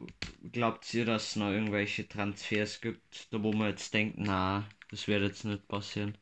glaubt 0.51 0.93
ihr, 0.93 1.03
dass 1.03 1.29
es 1.29 1.35
noch 1.35 1.49
irgendwelche 1.49 2.07
Transfers 2.07 2.79
gibt, 2.79 3.33
da 3.33 3.41
wo 3.41 3.51
man 3.53 3.69
jetzt 3.69 3.91
denkt, 3.91 4.19
na, 4.19 4.69
das 4.91 5.07
wird 5.07 5.23
jetzt 5.23 5.45
nicht 5.45 5.67
passieren? 5.67 6.15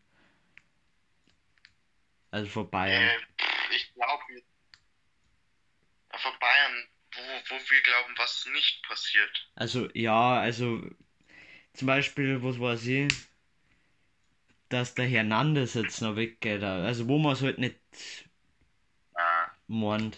Also 2.32 2.50
vor 2.50 2.72
Bayern. 2.72 3.04
Äh, 3.04 3.76
ich 3.76 3.94
glaube, 3.94 4.24
von 6.16 6.32
Bayern, 6.40 6.88
wo, 7.12 7.22
wo 7.50 7.56
wir 7.56 7.82
glauben, 7.82 8.14
was 8.16 8.48
nicht 8.54 8.88
passiert. 8.88 9.52
Also, 9.56 9.90
ja, 9.94 10.40
also 10.40 10.82
zum 11.74 11.88
Beispiel, 11.88 12.42
was 12.42 12.58
weiß 12.58 12.86
ich, 12.88 13.27
dass 14.70 14.94
der 14.96 15.08
Hernandez 15.08 15.74
jetzt 15.76 16.02
noch 16.02 16.16
weggeht. 16.16 16.64
Also, 16.64 17.08
wo 17.08 17.18
man 17.18 17.34
es 17.34 17.42
halt 17.42 17.58
nicht 17.60 17.80
Ah, 19.16 19.50
meint. 19.68 20.18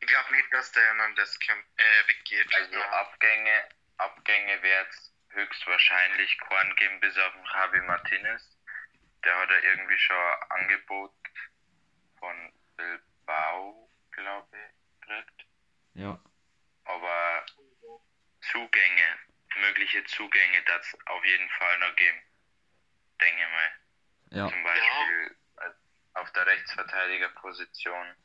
Ich 0.00 0.06
glaube 0.06 0.32
nicht, 0.32 0.52
dass 0.52 0.70
der 0.72 0.84
Hernandez 0.84 1.38
äh, 1.76 2.08
weggeht. 2.08 2.54
also 2.54 2.74
Ja. 2.74 2.90
Abgänge, 3.00 3.68
Abgänge 3.98 4.62
wird 4.62 4.88
es 4.90 5.12
höchstwahrscheinlich 5.30 6.38
keinen 6.38 6.76
geben 6.76 7.00
bis 7.00 7.16
auf 7.18 7.32
den 7.32 7.44
Javi 7.44 7.80
Martinez. 7.82 8.56
Der 9.24 9.36
hat 9.36 9.50
ja 9.50 9.58
irgendwie 9.70 9.98
schon 9.98 10.16
ein 10.16 10.50
Angebot 10.60 11.12
von 12.18 12.52
Bilbao, 12.76 13.90
glaube 14.12 14.48
ich, 14.56 15.00
gekriegt. 15.00 15.46
Ja. 15.94 16.20
Aber 16.84 17.46
Zugänge, 18.52 19.18
mögliche 19.56 20.04
Zugänge, 20.04 20.62
das 20.66 20.96
auf 21.06 21.24
jeden 21.24 21.48
Fall 21.50 21.78
noch 21.80 21.96
geben. 21.96 22.18
Denke 23.24 23.42
ich 23.42 23.50
mal. 23.50 23.72
Ja. 24.38 24.48
Zum 24.50 24.62
Beispiel 24.62 25.36
als- 25.56 25.76
auf 26.12 26.30
der 26.32 26.46
Rechtsverteidigerposition. 26.46 28.16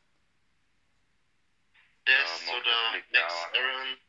Das 2.04 2.46
Ja, 2.46 2.54
oder 2.54 2.92
Max. 2.92 3.34
Aaron. 3.54 4.02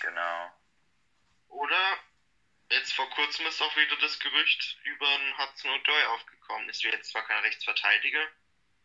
Genau. 0.00 0.52
Oder 1.48 1.98
jetzt 2.70 2.92
vor 2.92 3.08
kurzem 3.10 3.46
ist 3.46 3.62
auch 3.62 3.74
wieder 3.76 3.96
das 3.98 4.18
Gerücht 4.18 4.78
über 4.84 5.08
einen 5.08 5.38
Hudson 5.38 5.70
O'Doy 5.70 6.04
aufgekommen. 6.08 6.68
Wäre 6.68 6.96
jetzt 6.96 7.10
zwar 7.12 7.26
kein 7.26 7.42
Rechtsverteidiger, 7.42 8.26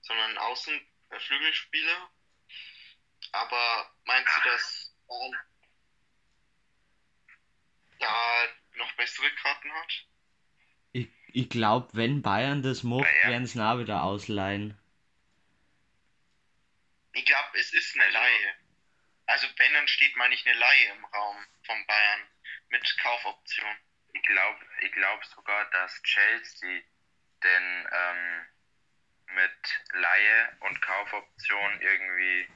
sondern 0.02 0.32
ein 0.32 0.38
Außenflügelspieler. 0.38 2.10
Aber 3.34 3.92
meinst 4.06 4.38
du, 4.38 4.50
dass 4.50 4.96
da 8.00 8.48
noch 8.78 8.92
bessere 8.94 9.30
Karten 9.32 9.72
hat? 9.74 10.06
Ich, 10.92 11.08
ich 11.28 11.50
glaube, 11.50 11.90
wenn 11.94 12.22
Bayern 12.22 12.62
das 12.62 12.84
macht, 12.84 13.04
Bayern. 13.04 13.32
werden 13.32 13.46
sie 13.46 13.60
ihn 13.60 13.80
wieder 13.80 14.04
ausleihen. 14.04 14.78
Ich 17.14 17.26
glaube, 17.26 17.60
es 17.60 17.74
ist 17.74 17.96
eine 17.96 18.10
Laie. 18.12 18.56
Also 19.28 19.48
wenn, 19.58 19.74
dann 19.74 19.88
steht, 19.88 20.16
meine 20.18 20.36
ich, 20.36 20.46
eine 20.46 20.58
Laie 20.58 20.92
im 20.92 21.06
Raum 21.06 21.38
von 21.64 21.86
Bayern 21.88 22.22
mit 22.70 22.98
Kaufoption. 23.02 23.76
Ich 24.14 24.22
glaube 24.24 24.66
ich 24.82 24.92
glaub 24.92 25.24
sogar, 25.26 25.66
dass 25.72 26.02
Chelsea 26.04 26.82
den 27.44 27.88
ähm, 27.92 28.46
mit 29.36 29.82
Laie 29.94 30.58
und 30.62 30.82
Kaufoption 30.82 31.82
irgendwie 31.82 32.48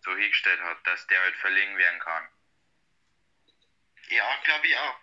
so 0.00 0.16
hingestellt 0.16 0.60
hat, 0.62 0.86
dass 0.86 1.06
der 1.06 1.20
halt 1.20 1.36
verliehen 1.36 1.76
werden 1.76 2.00
kann. 2.00 2.28
Ja, 4.08 4.40
glaube 4.44 4.66
ich 4.66 4.76
auch. 4.76 4.98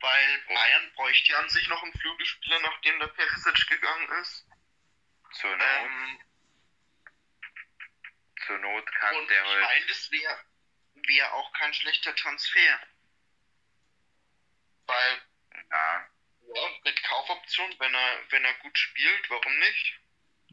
Weil 0.00 0.38
Bayern 0.48 0.92
bräuchte 0.94 1.32
ja 1.32 1.38
an 1.38 1.48
sich 1.48 1.66
noch 1.68 1.82
einen 1.82 1.92
Flügelspieler, 1.98 2.60
nachdem 2.60 2.98
der 3.00 3.06
Perisic 3.08 3.66
gegangen 3.68 4.08
ist. 4.20 4.46
Zur 5.32 5.56
Not, 5.56 5.66
Ähm, 5.66 6.20
zur 8.46 8.58
Not 8.58 8.86
kann 8.92 9.16
Und 9.16 9.28
der 9.30 9.42
ich 9.42 9.48
halt. 9.50 9.62
meine, 9.62 9.86
das 9.86 10.10
wäre 10.10 10.44
wär 10.94 11.32
auch 11.34 11.52
kein 11.54 11.72
schlechter 11.74 12.14
Transfer. 12.14 12.80
Weil, 14.86 15.20
Ja, 15.70 16.08
ja, 16.54 16.68
mit 16.84 17.02
Kaufoption, 17.02 17.74
wenn 17.78 17.94
er, 17.94 18.18
wenn 18.30 18.44
er 18.44 18.54
gut 18.54 18.78
spielt, 18.78 19.30
warum 19.30 19.58
nicht? 19.58 20.00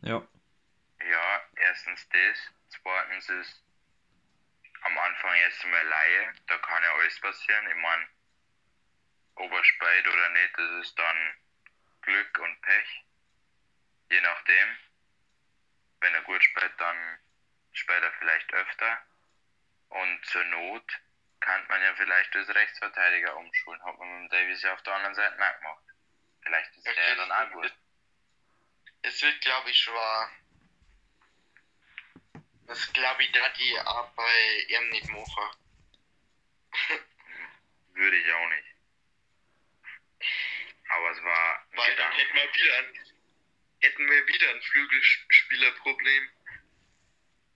Ja. 0.02 0.28
ja, 1.02 1.50
erstens 1.58 2.08
das. 2.10 2.52
Zweitens 2.70 3.30
ist 3.30 3.64
am 4.82 4.98
Anfang 4.98 5.36
erst 5.36 5.64
einmal 5.64 5.86
Laie. 5.86 6.34
Da 6.48 6.58
kann 6.58 6.84
ja 6.84 6.94
alles 6.96 7.20
passieren. 7.20 7.68
Ich 7.70 7.76
meine, 7.76 8.08
ob 9.36 9.52
er 9.52 9.63
spielt 9.63 10.08
oder 10.08 10.30
nicht, 10.30 10.58
das 10.58 10.72
ist 10.86 11.00
dann 11.00 11.36
Glück 12.02 12.40
und 12.40 12.62
Pech. 12.62 13.04
Je 14.10 14.22
nachdem. 14.22 14.78
Wenn 16.00 16.13
er 16.13 16.22
gut 16.24 16.44
spielt, 16.44 16.74
dann 16.80 17.20
spielt 17.72 18.04
er 18.04 18.12
vielleicht 18.13 18.54
öfter. 18.54 19.02
Und 19.90 20.25
zur 20.25 20.44
Not 20.46 21.00
kann 21.40 21.66
man 21.68 21.82
ja 21.82 21.96
vielleicht 21.96 22.36
als 22.36 22.50
Rechtsverteidiger 22.50 23.36
umschulen. 23.38 23.84
Hat 23.84 23.98
man 23.98 24.22
mit 24.22 24.32
dem 24.32 24.38
Davies 24.38 24.62
ja 24.63 24.74
auf 24.74 24.84
der 24.84 24.96
anderen 24.96 25.16
Seite 25.16 25.36
auch 25.36 25.60
gemacht. 25.60 25.84
Vielleicht 26.42 26.75
ist 26.75 26.86
der 26.86 26.94
ja 26.94 27.16
dann 27.16 27.32
auch 27.32 27.52
gut. 27.52 27.74
Es 29.02 29.22
wird, 29.22 29.42
glaube 29.42 29.70
ich, 29.70 29.78
schwer. 29.78 30.30
Das 32.68 32.94
glaube 32.94 33.24
ich, 33.24 33.32
da 33.32 33.50
die 33.50 33.80
auch 33.80 34.10
bei 34.13 34.66
ihm 34.70 34.90
nicht 34.90 35.10
machen. 35.10 35.58
Würde 37.94 38.18
ich 38.18 38.34
auch 38.34 38.50
nicht. 38.50 38.73
Aber 40.89 41.12
es 41.12 41.24
war 41.24 41.68
Weil 41.72 41.96
dann 41.96 42.12
hätten 42.12 42.36
wir 42.36 42.53
wieder 42.53 42.77
ein, 42.77 43.15
hätten 43.80 44.10
wir 44.10 44.27
wieder 44.27 44.50
ein 44.50 44.62
Flügelspielerproblem. 44.62 46.30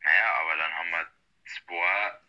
Naja, 0.01 0.35
aber 0.35 0.55
dann 0.57 0.73
haben 0.73 0.91
wir 0.91 1.11
zwei 1.65 2.19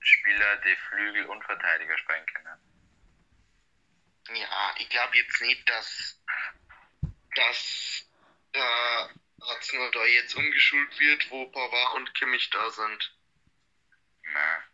Spieler, 0.00 0.56
die 0.58 0.76
Flügel 0.88 1.26
und 1.26 1.44
Verteidiger 1.44 1.98
spielen 1.98 2.26
können. 2.26 2.60
Ja, 4.36 4.74
ich 4.78 4.88
glaube 4.88 5.16
jetzt 5.16 5.40
nicht, 5.42 5.68
dass, 5.68 6.22
dass 7.34 8.08
äh, 8.52 9.08
Hatzner 9.42 9.90
da 9.90 10.04
jetzt 10.06 10.34
umgeschult 10.34 10.98
wird, 10.98 11.30
wo 11.30 11.46
Pavard 11.50 11.94
und 11.94 12.14
Kimmich 12.14 12.48
da 12.50 12.70
sind. 12.70 13.16
Na, 14.22 14.64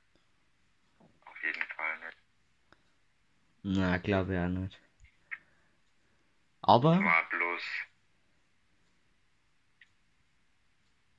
auf 1.25 1.43
jeden 1.43 1.67
Fall 1.75 1.99
nicht. 1.99 2.20
Na, 3.63 3.97
glaube 3.97 4.35
ich 4.35 4.39
auch 4.39 4.49
nicht. 4.49 4.79
Aber, 6.63 7.05
War 7.05 7.29
bloß, 7.29 7.63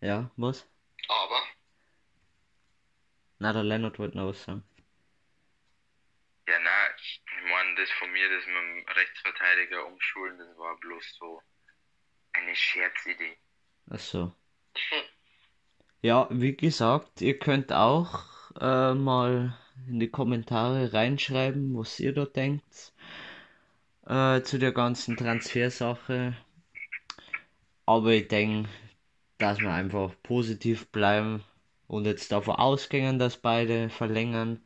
ja, 0.02 0.32
was? 0.38 0.68
Aber, 1.10 1.42
Na, 3.40 3.52
der 3.52 3.64
Leonard 3.64 4.00
wollte 4.00 4.16
noch 4.18 4.28
was 4.30 4.42
sagen. 4.44 4.64
ja 6.48 6.60
na, 6.60 6.96
ich 6.98 7.22
meine, 7.50 7.76
das 7.76 7.90
von 7.92 8.12
mir, 8.12 8.30
das 8.30 8.46
mit 8.46 8.56
dem 8.56 8.86
Rechtsverteidiger 8.96 9.86
umschulen, 9.88 10.38
das 10.38 10.56
war 10.58 10.78
bloß 10.80 11.16
so 11.18 11.42
eine 12.34 12.56
Scherzidee. 12.56 13.38
Ach 13.92 14.00
so. 14.00 14.36
Ja, 16.04 16.28
wie 16.32 16.56
gesagt, 16.56 17.22
ihr 17.22 17.38
könnt 17.40 17.72
auch 17.74 18.24
äh, 18.60 18.94
mal 18.94 19.58
in 19.88 20.00
die 20.00 20.10
Kommentare 20.10 20.94
reinschreiben, 20.94 21.78
was 21.78 22.00
ihr 22.00 22.14
da 22.14 22.26
denkt 22.26 22.94
äh, 24.08 24.42
zu 24.42 24.58
der 24.60 24.72
ganzen 24.72 25.18
Transfersache. 25.18 26.36
Aber 27.86 28.12
ich 28.12 28.28
denke, 28.28 28.70
dass 29.38 29.60
wir 29.60 29.74
einfach 29.74 30.14
positiv 30.24 30.88
bleiben 30.90 31.44
und 31.88 32.06
jetzt 32.06 32.32
davon 32.32 32.56
ausgehen, 32.56 33.20
dass 33.20 33.38
beide 33.38 33.90
verlängern 33.90 34.62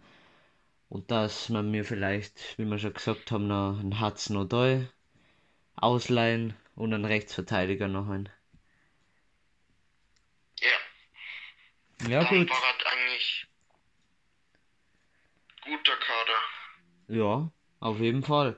und 0.89 1.11
dass 1.11 1.49
man 1.49 1.71
mir 1.71 1.85
vielleicht, 1.85 2.57
wie 2.57 2.65
wir 2.65 2.77
schon 2.79 2.93
gesagt 2.93 3.31
haben, 3.31 3.47
noch 3.47 3.79
einen 3.79 3.99
Hudson 4.01 4.37
O'Doy 4.37 4.87
ausleihen 5.75 6.55
und 6.75 6.93
einen 6.93 7.05
Rechtsverteidiger 7.05 7.87
noch 7.87 8.09
einen. 8.09 8.29
ja, 10.59 10.77
Ja, 12.07 12.23
gut. 12.23 12.51
eigentlich 12.51 13.34
guter 15.65 15.97
Kader. 15.97 16.39
Ja, 17.07 17.51
auf 17.79 17.99
jeden 17.99 18.23
Fall. 18.23 18.55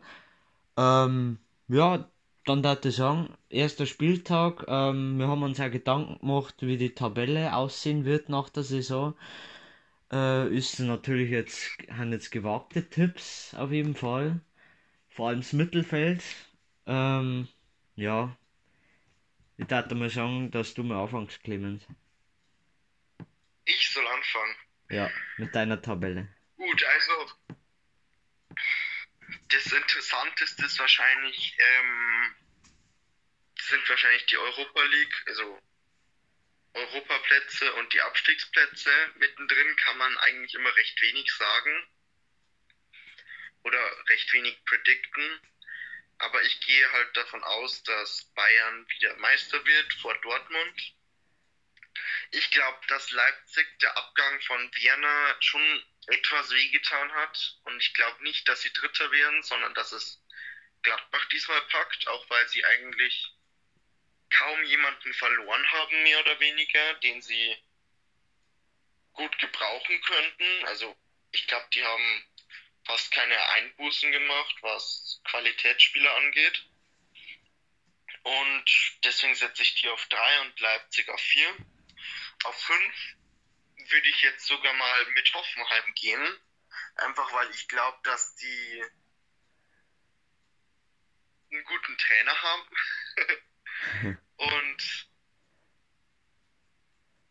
Ähm, 0.77 1.39
ja, 1.67 2.09
dann 2.45 2.63
darf 2.63 2.85
ich 2.85 2.95
sagen, 2.95 3.35
erster 3.49 3.85
Spieltag, 3.85 4.65
ähm, 4.67 5.17
wir 5.17 5.27
haben 5.27 5.43
uns 5.43 5.57
ja 5.57 5.67
Gedanken 5.67 6.19
gemacht, 6.19 6.55
wie 6.59 6.77
die 6.77 6.93
Tabelle 6.95 7.55
aussehen 7.55 8.05
wird 8.05 8.29
nach 8.29 8.49
der 8.49 8.63
Saison. 8.63 9.15
Äh, 10.11 10.55
ist 10.55 10.79
natürlich 10.79 11.29
jetzt, 11.31 11.77
haben 11.91 12.11
jetzt 12.11 12.31
gewagte 12.31 12.89
Tipps, 12.89 13.53
auf 13.55 13.71
jeden 13.71 13.95
Fall. 13.95 14.39
Vor 15.09 15.29
allem 15.29 15.39
das 15.39 15.53
Mittelfeld. 15.53 16.23
Ähm, 16.85 17.47
ja. 17.95 18.37
Ich 19.57 19.65
darf 19.65 19.91
mal 19.91 20.09
sagen, 20.09 20.51
dass 20.51 20.73
du 20.73 20.83
mir 20.83 20.95
anfängst, 20.95 21.43
Clemens. 21.43 21.85
Ich 23.65 23.89
soll 23.89 24.05
anfangen. 24.07 24.55
Ja, 24.89 25.09
mit 25.37 25.53
deiner 25.53 25.81
Tabelle. 25.81 26.29
Gut, 26.57 26.83
also 26.83 27.31
das 29.49 29.71
Interessanteste 29.71 30.65
ist 30.65 30.79
wahrscheinlich, 30.79 31.55
ähm, 31.59 32.35
sind 33.61 33.87
wahrscheinlich 33.87 34.25
die 34.25 34.37
Europa 34.37 34.81
League, 34.83 35.23
also 35.27 35.61
Europaplätze 36.73 37.73
und 37.75 37.93
die 37.93 38.01
Abstiegsplätze. 38.01 38.91
Mittendrin 39.15 39.75
kann 39.77 39.97
man 39.97 40.17
eigentlich 40.17 40.55
immer 40.55 40.75
recht 40.75 40.99
wenig 41.01 41.31
sagen 41.33 41.87
oder 43.63 44.09
recht 44.09 44.33
wenig 44.33 44.63
predikten. 44.65 45.41
Aber 46.17 46.41
ich 46.41 46.59
gehe 46.61 46.91
halt 46.91 47.15
davon 47.15 47.43
aus, 47.43 47.83
dass 47.83 48.25
Bayern 48.33 48.89
wieder 48.89 49.15
Meister 49.17 49.63
wird 49.63 49.93
vor 49.95 50.17
Dortmund. 50.21 50.93
Ich 52.31 52.49
glaube, 52.49 52.79
dass 52.87 53.11
Leipzig 53.11 53.79
der 53.79 53.95
Abgang 53.95 54.41
von 54.41 54.71
Werner 54.75 55.35
schon 55.39 55.83
etwas 56.07 56.49
wehgetan 56.51 57.11
hat. 57.13 57.57
Und 57.63 57.77
ich 57.81 57.93
glaube 57.93 58.23
nicht, 58.23 58.47
dass 58.47 58.61
sie 58.61 58.73
Dritter 58.73 59.11
werden, 59.11 59.43
sondern 59.43 59.73
dass 59.73 59.91
es 59.91 60.21
Gladbach 60.81 61.25
diesmal 61.29 61.61
packt, 61.63 62.07
auch 62.07 62.29
weil 62.29 62.47
sie 62.49 62.63
eigentlich 62.63 63.33
kaum 64.29 64.63
jemanden 64.65 65.13
verloren 65.13 65.71
haben, 65.71 66.03
mehr 66.03 66.19
oder 66.19 66.39
weniger, 66.39 66.93
den 66.95 67.21
sie 67.21 67.55
gut 69.13 69.37
gebrauchen 69.39 70.01
könnten. 70.01 70.65
Also 70.65 70.95
ich 71.31 71.47
glaube, 71.47 71.67
die 71.73 71.83
haben 71.83 72.25
fast 72.85 73.11
keine 73.11 73.37
Einbußen 73.49 74.11
gemacht, 74.11 74.55
was 74.61 75.21
Qualitätsspieler 75.25 76.15
angeht. 76.15 76.65
Und 78.23 78.65
deswegen 79.03 79.35
setze 79.35 79.63
ich 79.63 79.75
die 79.75 79.89
auf 79.89 80.05
drei 80.07 80.41
und 80.41 80.59
Leipzig 80.59 81.09
auf 81.09 81.19
vier. 81.19 81.55
Auf 82.43 82.55
fünf 82.61 83.16
würde 83.91 84.07
ich 84.09 84.21
jetzt 84.21 84.45
sogar 84.45 84.73
mal 84.73 85.05
mit 85.11 85.33
Hoffenheim 85.33 85.93
gehen. 85.95 86.39
Einfach 86.95 87.31
weil 87.33 87.49
ich 87.51 87.67
glaube, 87.67 87.97
dass 88.03 88.35
die 88.35 88.83
einen 91.51 91.63
guten 91.63 91.97
Trainer 91.97 92.41
haben. 92.41 92.69
Und 94.37 95.07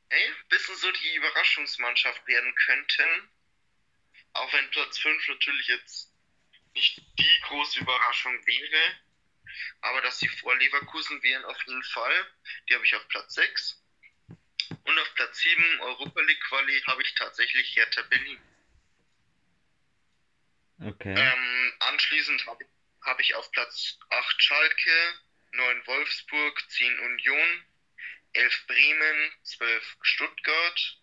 ey, 0.08 0.26
ein 0.26 0.48
bisschen 0.48 0.76
so 0.76 0.90
die 0.90 1.14
Überraschungsmannschaft 1.14 2.26
werden 2.26 2.54
könnten. 2.54 3.30
Auch 4.32 4.52
wenn 4.52 4.70
Platz 4.70 4.98
5 4.98 5.28
natürlich 5.28 5.66
jetzt 5.68 6.12
nicht 6.74 7.02
die 7.18 7.40
große 7.42 7.80
Überraschung 7.80 8.46
wäre. 8.46 9.00
Aber 9.80 10.00
dass 10.02 10.18
sie 10.18 10.28
vor 10.28 10.54
Leverkusen 10.56 11.22
wären 11.22 11.44
auf 11.44 11.60
jeden 11.66 11.82
Fall. 11.84 12.26
Die 12.68 12.74
habe 12.74 12.84
ich 12.84 12.94
auf 12.94 13.08
Platz 13.08 13.34
6. 13.34 13.82
Und 14.96 15.02
auf 15.02 15.14
Platz 15.14 15.38
7 15.40 15.80
Europa 15.80 16.22
League 16.22 16.40
Quali 16.48 16.80
habe 16.86 17.02
ich 17.02 17.14
tatsächlich 17.16 17.76
Hertha 17.76 18.00
Berlin. 18.00 18.40
Okay. 20.80 21.14
Ähm, 21.14 21.72
anschließend 21.80 22.46
habe 22.46 22.64
hab 23.02 23.20
ich 23.20 23.34
auf 23.34 23.52
Platz 23.52 23.98
8 24.08 24.42
Schalke, 24.42 25.14
9 25.52 25.86
Wolfsburg, 25.86 26.70
10 26.70 26.98
Union, 27.00 27.64
11 28.32 28.66
Bremen, 28.68 29.32
12 29.42 29.96
Stuttgart, 30.00 30.98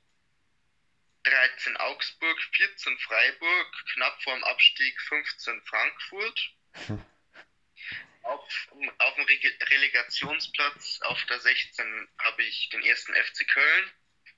13 1.25 1.77
Augsburg, 1.77 2.41
14 2.56 2.97
Freiburg, 2.97 3.86
knapp 3.93 4.23
vorm 4.23 4.43
Abstieg 4.43 4.99
15 5.01 5.62
Frankfurt. 5.65 6.49
Auf, 8.23 8.69
auf 8.99 9.15
dem 9.15 9.25
Relegationsplatz 9.69 10.99
auf 11.03 11.23
der 11.25 11.39
16 11.39 11.86
habe 12.19 12.43
ich 12.43 12.69
den 12.69 12.81
ersten 12.83 13.13
FC 13.13 13.47
Köln 13.47 13.91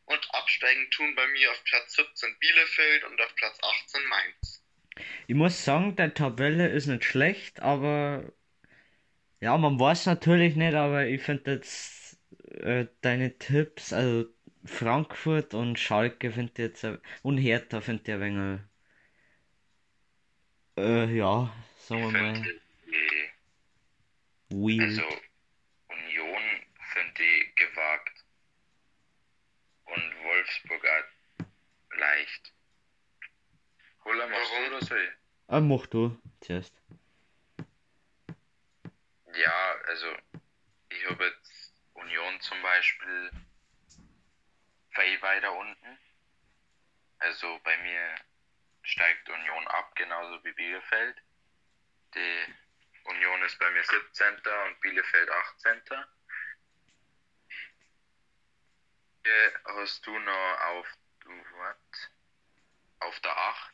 und 0.05 0.27
absteigen 0.33 0.89
tun 0.91 1.15
bei 1.15 1.27
mir 1.27 1.51
auf 1.51 1.63
Platz 1.65 1.95
17 1.95 2.37
Bielefeld 2.39 3.03
und 3.05 3.21
auf 3.21 3.35
Platz 3.35 3.59
18 3.61 4.05
Mainz. 4.07 4.65
Ich 5.27 5.35
muss 5.35 5.63
sagen, 5.63 5.95
deine 5.95 6.13
Tabelle 6.13 6.69
ist 6.69 6.87
nicht 6.87 7.03
schlecht, 7.03 7.59
aber 7.59 8.31
ja, 9.39 9.57
man 9.57 9.79
weiß 9.79 10.05
natürlich 10.05 10.55
nicht, 10.55 10.73
aber 10.73 11.05
ich 11.07 11.21
finde 11.21 11.53
jetzt 11.53 12.17
äh, 12.47 12.87
deine 13.01 13.37
Tipps, 13.37 13.93
also 13.93 14.25
Frankfurt 14.63 15.53
und 15.53 15.77
Schalke 15.77 16.31
finde 16.31 16.51
ich 16.53 16.57
jetzt 16.59 16.85
ein- 16.85 16.99
und 17.21 17.37
Hertha 17.37 17.81
finde 17.81 18.03
ich 18.03 18.13
ein 18.13 18.21
wenig, 18.21 18.61
äh, 20.77 21.15
ja, 21.15 21.53
sagen 21.77 22.01
wir 22.01 22.11
mal, 22.11 22.33
die, 22.33 23.34
weird. 24.49 24.81
also 24.81 25.03
Union 25.89 26.43
finde 26.93 27.23
ich 27.23 27.55
gewagt. 27.55 28.25
Und 29.86 30.23
Wolfsburg 30.23 30.84
auch 30.86 31.45
leicht. 31.97 32.53
Machst 34.05 34.51
du 34.51 34.55
Warum? 34.55 34.67
oder 34.67 34.86
soll 34.86 34.99
ich? 34.99 35.10
Ah, 35.47 35.60
mach 35.60 35.86
du 35.88 36.19
zuerst. 36.41 36.81
Ja, 39.34 39.75
also 39.88 40.15
ich 40.89 41.10
habe 41.10 41.25
jetzt 41.25 41.73
Union 41.93 42.39
zum 42.41 42.62
Beispiel 42.62 43.31
weit 44.95 45.21
weiter 45.21 45.53
unten. 45.53 45.97
Also 47.19 47.60
bei 47.63 47.77
mir 47.77 48.15
steigt 48.84 49.29
Union 49.29 49.67
ab, 49.67 49.95
genauso 49.95 50.43
wie 50.43 50.53
Bielefeld. 50.53 51.17
Die 52.13 52.53
Union 53.05 53.43
ist 53.43 53.59
bei 53.59 53.69
mir 53.71 53.83
17. 53.83 54.35
und 54.67 54.81
Bielefeld 54.81 55.29
18. 55.29 55.81
Hier 59.23 59.53
hast 59.65 60.05
du 60.05 60.17
noch 60.19 60.61
auf, 60.61 60.87
what? 61.25 62.09
auf 62.99 63.19
der 63.19 63.37
8. 63.37 63.73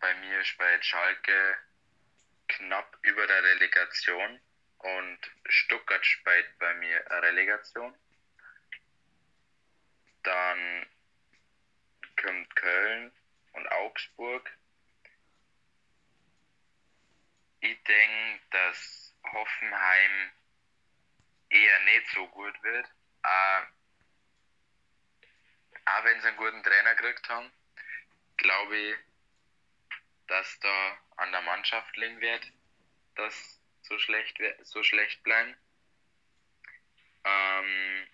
Bei 0.00 0.14
mir 0.14 0.44
spielt 0.44 0.84
Schalke 0.84 1.58
knapp 2.48 2.96
über 3.02 3.26
der 3.26 3.42
Relegation 3.42 4.40
und 4.78 5.18
Stuttgart 5.46 6.04
spielt 6.06 6.58
bei 6.58 6.74
mir 6.74 7.04
Relegation. 7.10 7.94
Dann 10.22 10.86
kommt 12.20 12.56
Köln 12.56 13.12
und 13.52 13.66
Augsburg. 13.72 14.50
Ich 17.60 17.82
denke, 17.84 18.40
dass 18.50 19.14
Hoffenheim 19.32 20.32
eher 21.50 21.80
nicht 21.80 22.08
so 22.14 22.26
gut 22.28 22.62
wird. 22.62 22.86
Auch, 23.22 23.66
auch 25.84 26.04
wenn 26.04 26.20
sie 26.20 26.28
einen 26.28 26.36
guten 26.36 26.62
Trainer 26.62 26.94
gekriegt 26.94 27.28
haben, 27.28 27.50
glaube 28.38 28.76
ich, 28.76 28.96
dass 30.26 30.58
da 30.60 30.98
an 31.16 31.32
der 31.32 31.42
Mannschaft 31.42 31.94
liegen 31.96 32.20
wird, 32.20 32.50
dass 33.16 33.60
so 33.82 33.98
schlecht, 33.98 34.38
so 34.62 34.82
schlecht 34.82 35.22
bleiben. 35.22 35.54
Ähm, 37.24 38.08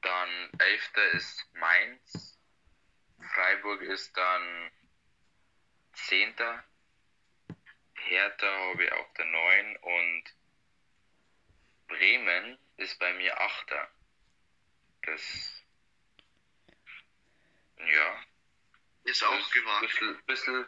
dann 0.00 0.50
11. 0.58 0.92
ist 1.12 1.54
Mainz. 1.54 2.38
Freiburg 3.34 3.82
ist 3.82 4.16
dann 4.16 4.70
10. 6.06 6.34
Hertha 7.94 8.46
habe 8.46 8.84
ich 8.84 8.92
auf 8.92 9.12
der 9.14 9.24
9 9.26 9.76
und 9.76 10.24
Bremen 11.88 12.58
ist 12.76 12.98
bei 12.98 13.12
mir 13.14 13.38
8. 13.40 13.74
Das 15.02 15.58
ja, 17.78 18.22
Ist 19.04 19.24
auch 19.24 19.38
ist 19.38 19.52
gewagt. 19.52 19.80
Bisschen, 19.82 20.24
bisschen, 20.26 20.66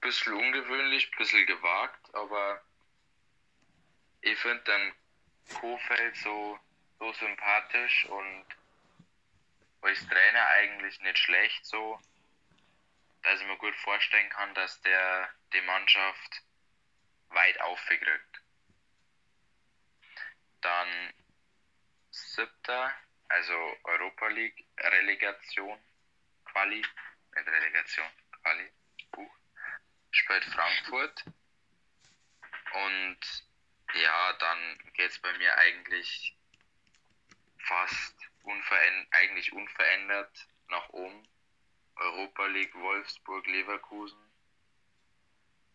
bisschen 0.00 0.32
ungewöhnlich, 0.34 1.10
bisschen 1.12 1.46
gewagt, 1.46 2.14
aber 2.14 2.62
ich 4.20 4.38
finde 4.38 4.62
dann 4.64 4.92
Kofeld 5.54 6.16
so, 6.16 6.58
so 6.98 7.12
sympathisch 7.14 8.06
und 8.06 8.46
als 9.80 10.06
Trainer 10.06 10.46
eigentlich 10.48 11.00
nicht 11.00 11.18
schlecht 11.18 11.64
so, 11.66 12.00
dass 13.22 13.40
ich 13.40 13.46
mir 13.46 13.56
gut 13.56 13.74
vorstellen 13.76 14.28
kann, 14.30 14.54
dass 14.54 14.80
der 14.82 15.32
die 15.52 15.60
Mannschaft 15.62 16.42
weit 17.28 17.60
aufkriegt. 17.60 18.42
Dann 20.60 21.12
siebter, 22.10 22.94
also 23.28 23.76
Europa 23.84 24.28
League 24.28 24.64
Relegation, 24.78 25.78
Quali, 26.44 26.84
nicht 27.34 27.48
Relegation, 27.48 28.06
Quali, 28.42 28.70
Buch, 29.12 29.34
spielt 30.10 30.44
Frankfurt. 30.44 31.24
Und 32.72 33.18
ja, 33.94 34.32
dann 34.34 34.78
geht's 34.94 35.18
bei 35.18 35.32
mir 35.38 35.56
eigentlich 35.58 36.36
fast 37.58 38.16
unverändert, 38.42 39.08
eigentlich 39.12 39.52
unverändert 39.52 40.48
nach 40.68 40.88
oben. 40.90 41.28
Europa 41.96 42.46
League 42.46 42.74
Wolfsburg 42.74 43.46
Leverkusen. 43.46 44.18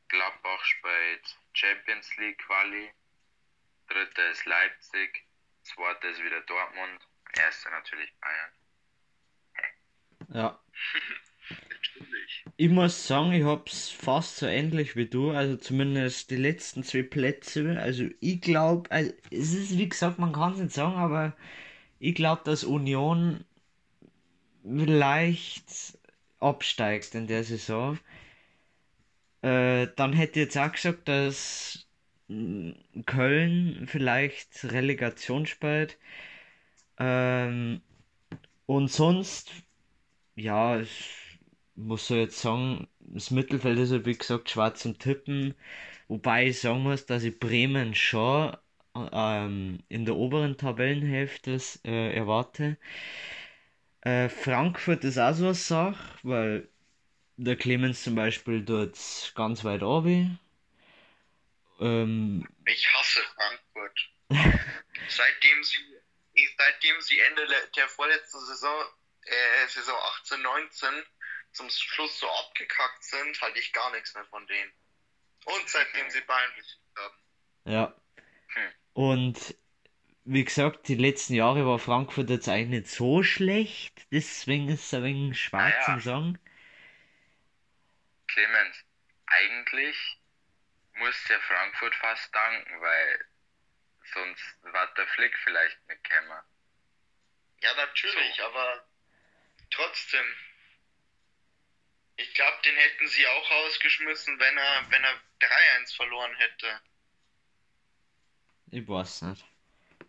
Gladbach 0.08 0.64
spielt 0.64 1.38
Champions 1.54 2.16
League 2.18 2.38
Quali. 2.40 2.90
Dritter 3.88 4.32
ist 4.32 4.46
Leipzig. 4.46 5.26
Zweiter 5.64 6.10
ist 6.10 6.24
wieder 6.24 6.42
Dortmund. 6.42 7.08
Erster 7.34 7.70
natürlich 7.72 8.14
Bayern. 8.20 8.52
Ja. 10.34 10.60
Natürlich. 11.50 12.46
Ich 12.58 12.70
muss 12.70 13.08
sagen, 13.08 13.32
ich 13.32 13.44
hab's 13.44 13.90
fast 13.90 14.38
so 14.38 14.46
ähnlich 14.48 14.96
wie 14.96 15.08
du, 15.08 15.32
also 15.32 15.56
zumindest 15.56 16.30
die 16.30 16.36
letzten 16.36 16.84
zwei 16.84 17.04
Plätze. 17.04 17.80
Also 17.80 18.06
ich 18.20 18.42
glaube, 18.42 18.92
also 18.92 19.14
es 19.32 19.54
ist 19.54 19.78
wie 19.78 19.88
gesagt, 19.88 20.20
man 20.20 20.34
kann 20.34 20.54
es 20.54 20.60
nicht 20.60 20.74
sagen, 20.74 20.96
aber 20.96 21.36
ich 22.00 22.16
glaube, 22.16 22.42
dass 22.44 22.64
Union 22.64 23.46
vielleicht 24.64 25.97
absteigt 26.39 27.15
in 27.15 27.28
der 27.28 27.43
Saison. 27.43 28.00
Äh, 29.41 29.88
dann 29.95 30.13
hätte 30.13 30.39
ich 30.39 30.45
jetzt 30.47 30.58
auch 30.58 30.71
gesagt, 30.71 31.08
dass 31.08 31.88
mm, 32.28 32.71
Köln 33.06 33.86
vielleicht 33.88 34.65
Relegation 34.71 35.45
spielt. 35.45 35.97
Ähm, 37.00 37.82
und 38.65 38.91
sonst, 38.91 39.52
ja, 40.36 40.80
ich 40.82 41.39
muss 41.76 42.08
so 42.08 42.15
jetzt 42.15 42.39
sagen, 42.41 42.88
das 43.02 43.32
Mittelfeld 43.32 43.80
ist 43.80 43.91
ja 43.91 44.06
wie 44.06 44.17
gesagt 44.17 44.50
schwer 44.50 44.76
zum 44.76 45.00
Tippen. 45.00 45.56
Wobei 46.08 46.47
ich 46.50 46.62
sagen 46.62 46.84
muss, 46.84 47.06
dass 47.06 47.23
ich 47.23 47.39
Bremen 47.39 47.95
schon 47.95 48.56
ähm, 49.13 49.80
in 49.89 50.06
der 50.06 50.15
oberen 50.17 50.58
Tabellenhälfte 50.58 51.60
äh, 51.86 52.15
erwarte. 52.15 52.78
Äh, 54.08 54.30
Frankfurt 54.30 55.04
ist 55.04 55.17
auch 55.17 55.34
so 55.34 55.43
eine 55.48 55.54
Sache, 55.54 55.98
weil 56.24 56.70
der 57.36 57.58
Clemens 57.58 58.04
zum 58.04 58.15
Beispiel 58.15 58.63
dort 58.63 58.98
ganz 59.36 59.65
weit 59.65 59.84
oben. 59.84 60.39
Ähm, 61.82 62.48
Ich 62.65 62.88
hasse 62.93 63.20
Frankfurt. 63.36 64.10
seitdem 65.10 65.62
sie, 65.62 65.78
seitdem 66.58 67.02
sie 67.02 67.20
Ende 67.20 67.48
der 67.76 67.89
vorletzten 67.89 68.39
Saison, 68.46 68.86
äh, 69.24 69.67
Saison 69.67 69.98
18, 70.22 70.41
19 70.41 70.89
zum 71.52 71.70
Schluss 71.70 72.17
so 72.17 72.30
abgekackt 72.30 73.04
sind, 73.04 73.41
halte 73.41 73.60
ich 73.60 73.74
gar 73.74 73.91
nichts 73.91 74.13
mehr 74.13 74.26
von 74.28 74.48
denen. 74.48 74.72
Und 75.43 75.70
seitdem 75.70 76.10
sie 76.12 76.22
Bayern 76.22 76.52
besiegt 76.56 76.98
haben. 76.98 77.17
Ja. 77.65 78.02
Hm. 78.54 78.72
Und 78.93 79.56
wie 80.30 80.44
gesagt, 80.44 80.90
die 80.90 80.96
letzten 80.96 81.36
Jahre 81.36 81.66
war 81.66 81.80
Frankfurt 81.80 82.30
jetzt 82.30 82.50
eigentlich 82.50 82.82
nicht 82.82 82.88
so 82.94 83.24
schlecht. 83.24 84.06
Deswegen 84.12 84.68
ist 84.68 84.86
es 84.86 84.94
ein 84.94 85.04
wenig 85.04 85.42
schwer 85.42 85.62
Ah 85.62 85.70
ja. 85.70 85.86
zum 85.86 86.02
sagen. 86.02 86.40
Clemens, 88.28 88.84
eigentlich 89.26 89.96
muss 90.96 91.16
der 91.30 91.40
Frankfurt 91.40 91.96
fast 91.96 92.36
danken, 92.36 92.82
weil 92.82 93.26
sonst 94.13 94.44
war 94.63 94.94
der 94.96 95.08
Flick 95.08 95.34
vielleicht 95.46 95.88
nicht 95.88 96.04
gekommen. 96.04 96.44
Ja, 97.62 97.74
natürlich, 97.76 98.44
aber 98.44 98.86
trotzdem. 99.72 100.26
Ich 102.18 102.34
glaube, 102.34 102.58
den 102.66 102.76
hätten 102.76 103.08
sie 103.08 103.26
auch 103.28 103.52
rausgeschmissen, 103.52 104.38
wenn 104.40 104.58
er, 104.58 104.86
wenn 104.90 105.04
er 105.04 105.22
3-1 105.40 105.96
verloren 105.96 106.36
hätte. 106.36 106.82
Ich 108.72 108.86
weiß 108.88 109.22
nicht. 109.22 109.46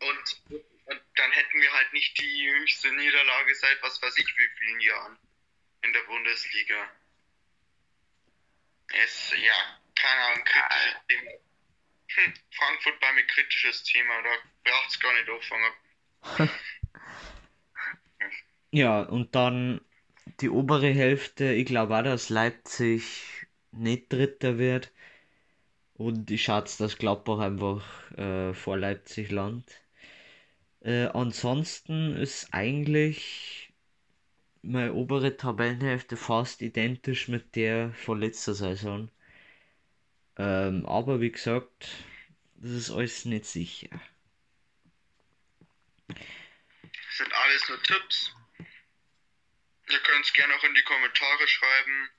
Und, 0.00 0.60
und 0.86 1.02
dann 1.16 1.32
hätten 1.32 1.60
wir 1.60 1.72
halt 1.72 1.92
nicht 1.92 2.18
die 2.20 2.50
höchste 2.50 2.92
Niederlage 2.92 3.54
seit 3.54 3.82
was 3.82 4.00
weiß 4.02 4.16
ich 4.18 4.38
wie 4.38 4.48
vielen 4.58 4.80
Jahren 4.80 5.18
in 5.82 5.92
der 5.92 6.02
Bundesliga. 6.02 6.90
Es, 9.04 9.32
ja, 9.36 9.80
keine 9.94 10.20
Ahnung, 10.22 10.44
kritisches 10.44 11.06
Thema. 11.08 11.30
Hm, 12.10 12.34
Frankfurt 12.52 13.00
bei 13.00 13.12
mir 13.12 13.26
kritisches 13.26 13.82
Thema, 13.84 14.22
da 14.22 14.30
braucht's 14.64 14.98
gar 14.98 15.12
nicht 15.14 15.28
anfangen. 15.28 15.72
Ja, 18.70 19.00
und 19.02 19.34
dann 19.34 19.80
die 20.40 20.50
obere 20.50 20.90
Hälfte. 20.92 21.52
Ich 21.52 21.66
glaube 21.66 21.96
auch, 21.96 22.02
dass 22.02 22.28
Leipzig 22.28 23.46
nicht 23.72 24.12
Dritter 24.12 24.58
wird. 24.58 24.92
Und 25.94 26.30
ich 26.30 26.44
schätze, 26.44 26.84
dass 26.84 26.98
Gladbach 26.98 27.40
einfach 27.40 28.12
äh, 28.12 28.54
vor 28.54 28.76
Leipzig 28.76 29.30
landet. 29.30 29.77
Äh, 30.80 31.06
ansonsten 31.06 32.16
ist 32.16 32.52
eigentlich 32.52 33.72
meine 34.62 34.92
obere 34.92 35.36
Tabellenhälfte 35.36 36.16
fast 36.16 36.62
identisch 36.62 37.28
mit 37.28 37.56
der 37.56 37.92
von 37.92 38.20
letzter 38.20 38.54
Saison. 38.54 39.10
Ähm, 40.36 40.86
aber 40.86 41.20
wie 41.20 41.32
gesagt, 41.32 41.88
das 42.56 42.70
ist 42.72 42.90
alles 42.90 43.24
nicht 43.24 43.46
sicher. 43.46 43.88
sind 47.18 47.32
alles 47.34 47.68
nur 47.68 47.82
Tipps. 47.82 48.32
Ihr 49.90 50.00
könnt 50.00 50.24
es 50.24 50.32
gerne 50.32 50.54
auch 50.54 50.64
in 50.64 50.74
die 50.74 50.82
Kommentare 50.82 51.48
schreiben, 51.48 52.10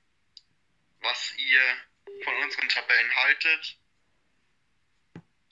was 1.00 1.34
ihr 1.38 1.76
von 2.24 2.34
unseren 2.42 2.68
Tabellen 2.68 3.14
haltet. 3.16 3.78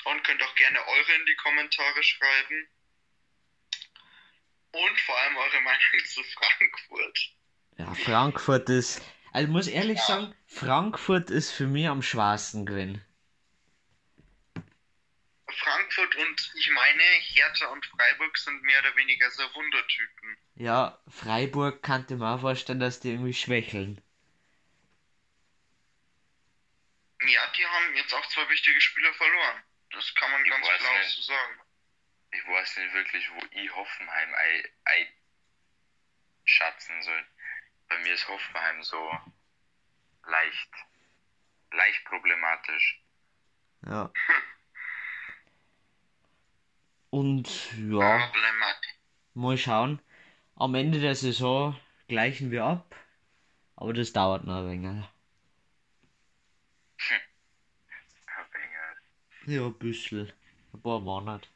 Und 0.04 0.24
könnt 0.24 0.42
auch 0.42 0.54
gerne 0.54 0.86
eure 0.86 1.14
in 1.14 1.26
die 1.26 1.36
Kommentare 1.36 2.02
schreiben. 2.02 2.68
Und 4.72 5.00
vor 5.00 5.18
allem 5.18 5.37
eure 5.37 5.61
Meinung 5.62 6.04
zu 6.04 6.22
Frankfurt. 6.22 7.18
Ja, 7.78 7.94
Frankfurt 7.94 8.68
ist. 8.68 9.02
Also 9.33 9.46
ich 9.46 9.52
muss 9.52 9.66
ehrlich 9.68 10.00
sagen, 10.00 10.35
Frankfurt 10.46 11.31
ist 11.31 11.52
für 11.52 11.66
mich 11.66 11.87
am 11.88 12.02
schwarzen 12.02 12.66
gewesen. 12.66 13.04
Frankfurt 15.50 16.14
und 16.16 16.50
ich 16.54 16.70
meine, 16.70 17.02
Hertha 17.02 17.66
und 17.68 17.85
Freiburg 17.87 18.37
sind 18.37 18.62
mehr 18.62 18.78
oder 18.81 18.96
weniger 18.96 19.31
so 19.31 19.42
Wundertypen. 19.54 20.37
Ja, 20.54 20.98
Freiburg 21.09 21.83
kannte 21.83 22.16
man 22.16 22.37
auch 22.37 22.40
vorstellen, 22.40 22.81
dass 22.81 23.00
die 23.00 23.11
irgendwie 23.11 23.35
schwächeln. 23.35 24.00
Ja, 27.20 27.52
die 27.57 27.66
haben 27.66 27.94
jetzt 27.96 28.14
auch 28.14 28.26
zwei 28.28 28.48
wichtige 28.48 28.81
Spieler 28.81 29.12
verloren. 29.14 29.62
Das 29.90 30.14
kann 30.14 30.31
man 30.31 30.44
Ich 30.44 30.50
ganz 30.50 30.66
klar 30.66 31.04
so 31.04 31.22
sagen. 31.22 31.61
Ich 32.30 32.46
weiß 32.46 32.76
nicht 32.78 32.92
wirklich, 32.94 33.30
wo 33.32 33.40
ich 33.52 33.74
Hoffenheim 33.74 34.34
ei- 34.34 34.70
einschatzen 36.44 37.02
soll. 37.02 37.26
Bei 37.88 37.98
mir 37.98 38.12
ist 38.14 38.28
Hoffenheim 38.28 38.82
so 38.82 39.10
leicht, 40.26 40.70
leicht 41.72 42.04
problematisch. 42.04 43.02
Ja. 43.86 44.12
Und 47.10 47.72
ja, 47.90 48.30
mal 49.34 49.56
schauen. 49.56 50.00
Am 50.56 50.74
Ende 50.74 51.00
der 51.00 51.14
Saison 51.14 51.78
gleichen 52.08 52.50
wir 52.50 52.64
ab. 52.64 52.94
Aber 53.76 53.92
das 53.94 54.12
dauert 54.12 54.44
noch 54.44 54.58
ein 54.58 54.68
wenig. 54.68 55.04
Ja, 59.46 59.64
ein 59.64 59.78
bisschen. 59.78 60.30
Ein 60.74 60.82
paar 60.82 61.00
Monate. 61.00 61.48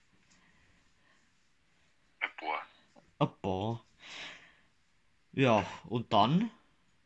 Boah. 2.39 2.63
Paar. 3.27 3.85
Ja, 5.33 5.67
und 5.89 6.13
dann 6.13 6.51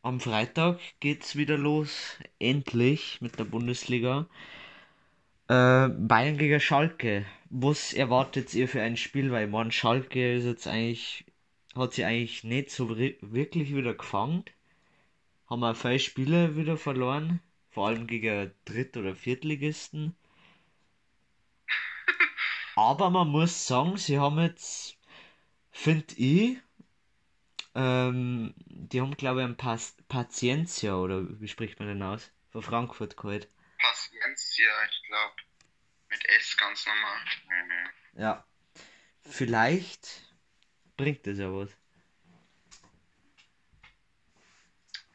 am 0.03 0.21
Freitag 0.21 0.79
geht's 1.01 1.37
wieder 1.37 1.59
los. 1.59 2.17
Endlich 2.39 3.21
mit 3.21 3.39
der 3.39 3.45
Bundesliga. 3.45 4.27
Äh, 5.49 5.89
Bayern 5.89 6.39
gegen 6.39 6.61
Schalke. 6.61 7.25
Was 7.51 7.93
erwartet 7.93 8.55
ihr 8.55 8.69
für 8.69 8.83
ein 8.83 8.97
Spiel? 8.97 9.31
Weil 9.31 9.47
man 9.47 9.71
Schalke 9.73 10.37
ist 10.37 10.45
jetzt 10.45 10.67
eigentlich, 10.67 11.25
hat 11.75 11.95
sie 11.95 12.05
eigentlich 12.05 12.45
nicht 12.45 12.71
so 12.71 12.97
wirklich 12.99 13.75
wieder 13.75 13.95
gefangen. 13.95 14.45
Haben 15.49 15.65
auch 15.65 15.77
viele 15.77 15.99
Spiele 16.01 16.57
wieder 16.57 16.77
verloren. 16.77 17.41
Vor 17.71 17.89
allem 17.89 18.07
gegen 18.07 18.53
Dritt- 18.65 18.97
oder 18.97 19.15
Viertligisten. 19.15 20.17
Aber 22.77 23.11
man 23.11 23.29
muss 23.29 23.67
sagen, 23.67 23.97
sie 23.97 24.19
haben 24.19 24.39
jetzt, 24.39 24.96
finde 25.77 26.15
ich, 26.17 26.59
ähm, 27.75 28.55
die 28.57 29.01
haben 29.01 29.17
glaube 29.17 29.41
ich 29.41 29.45
einen 29.45 29.57
Pas 29.57 29.97
Paciencia 30.09 30.97
oder 30.97 31.23
wie 31.41 31.49
spricht 31.49 31.79
man 31.79 31.89
denn 31.89 32.03
aus? 32.03 32.33
Von 32.51 32.63
Frankfurt 32.63 33.17
geholt. 33.17 33.49
Paciencia, 33.79 34.73
ich 34.91 35.03
glaube. 35.07 35.35
Mit 36.09 36.25
S 36.29 36.57
ganz 36.57 36.87
normal. 36.87 37.21
Mhm. 37.49 38.21
Ja. 38.21 38.47
Vielleicht 39.29 40.23
bringt 40.97 41.27
das 41.27 41.39
ja 41.39 41.53
was. 41.53 41.71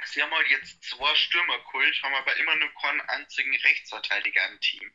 Sie 0.06 0.21
haben 0.21 0.32
halt 0.32 0.50
jetzt 0.50 0.84
zwei 0.84 1.15
Stürmer 1.15 1.58
geholt, 1.60 2.04
haben 2.04 2.15
aber 2.15 2.36
immer 2.36 2.56
nur 2.58 2.69
keinen 2.82 3.02
einzigen 3.02 3.56
Rechtsverteidiger 3.56 4.50
im 4.50 4.60
Team. 4.60 4.91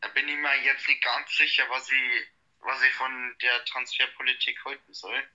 Da 0.00 0.08
bin 0.08 0.28
ich 0.28 0.36
mir 0.36 0.62
jetzt 0.62 0.86
nicht 0.86 1.02
ganz 1.02 1.36
sicher, 1.36 1.64
was 1.68 1.90
ich, 1.90 2.28
was 2.60 2.82
ich 2.82 2.92
von 2.94 3.36
der 3.40 3.64
Transferpolitik 3.64 4.64
halten 4.64 4.94
soll. 4.94 5.28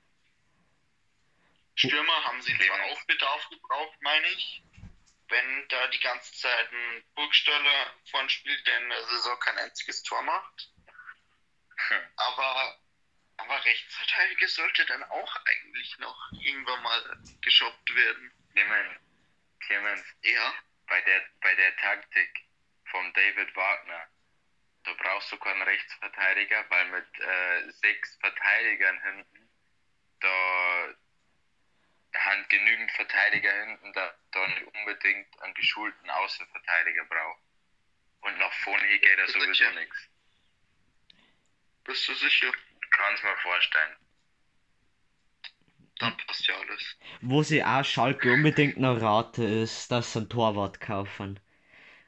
Stürmer 1.75 2.23
haben 2.25 2.41
sie 2.41 2.57
zwar 2.57 2.83
auch 2.83 3.03
Bedarf 3.05 3.49
gebraucht, 3.49 3.97
meine 4.01 4.27
ich. 4.27 4.61
Wenn 5.29 5.67
da 5.69 5.87
die 5.87 5.99
ganze 5.99 6.33
Zeit 6.33 6.71
ein 6.71 7.03
Burgstaller 7.15 7.93
vorn 8.11 8.29
spielt, 8.29 8.65
der 8.67 8.77
in 8.79 8.89
der 8.89 9.03
Saison 9.07 9.39
kein 9.39 9.57
einziges 9.57 10.03
Tor 10.03 10.21
macht. 10.21 10.69
Hm. 11.75 12.01
Aber, 12.17 12.79
aber 13.37 13.65
Rechtsverteidiger 13.65 14.47
sollte 14.47 14.85
dann 14.85 15.03
auch 15.05 15.35
eigentlich 15.45 15.97
noch 15.97 16.31
irgendwann 16.39 16.83
mal 16.83 17.23
geshoppt 17.41 17.95
werden. 17.95 18.31
Clemens, 18.51 18.99
Clemens, 19.61 20.05
Ja. 20.21 20.53
bei 20.87 21.01
der, 21.01 21.25
bei 21.41 21.55
der 21.55 21.75
Taktik 21.77 22.45
von 22.91 23.11
David 23.13 23.55
Wagner, 23.55 24.07
da 24.83 24.93
brauchst 24.93 25.31
du 25.31 25.37
keinen 25.37 25.61
Rechtsverteidiger, 25.61 26.65
weil 26.69 26.85
mit 26.91 27.19
äh, 27.19 27.71
sechs 27.71 28.15
Verteidigern 28.17 29.01
hinten, 29.01 29.49
da 30.19 30.93
haben 32.15 32.45
genügend 32.49 32.91
Verteidiger 32.91 33.51
hinten, 33.65 33.93
da, 33.93 34.13
da 34.31 34.47
nicht 34.47 34.63
unbedingt 34.63 35.41
einen 35.41 35.53
geschulten 35.53 36.09
Außenverteidiger 36.09 37.05
braucht. 37.05 37.41
Und 38.21 38.37
nach 38.37 38.53
vorne 38.63 38.99
geht 38.99 39.19
da 39.19 39.27
sowieso 39.27 39.69
nichts. 39.71 40.09
Bist 41.83 42.07
du 42.07 42.13
sicher? 42.13 42.51
Kannst 42.91 43.23
mir 43.23 43.35
vorstellen. 43.37 43.95
Dann 45.99 46.17
passt 46.17 46.47
ja 46.47 46.55
alles. 46.55 46.97
Wo 47.21 47.43
sie 47.43 47.63
auch 47.63 47.83
Schalke 47.83 48.31
unbedingt 48.31 48.77
noch 48.77 49.01
rate 49.01 49.43
ist, 49.43 49.91
dass 49.91 50.13
sie 50.13 50.19
einen 50.19 50.29
Torwart 50.29 50.79
kaufen. 50.79 51.39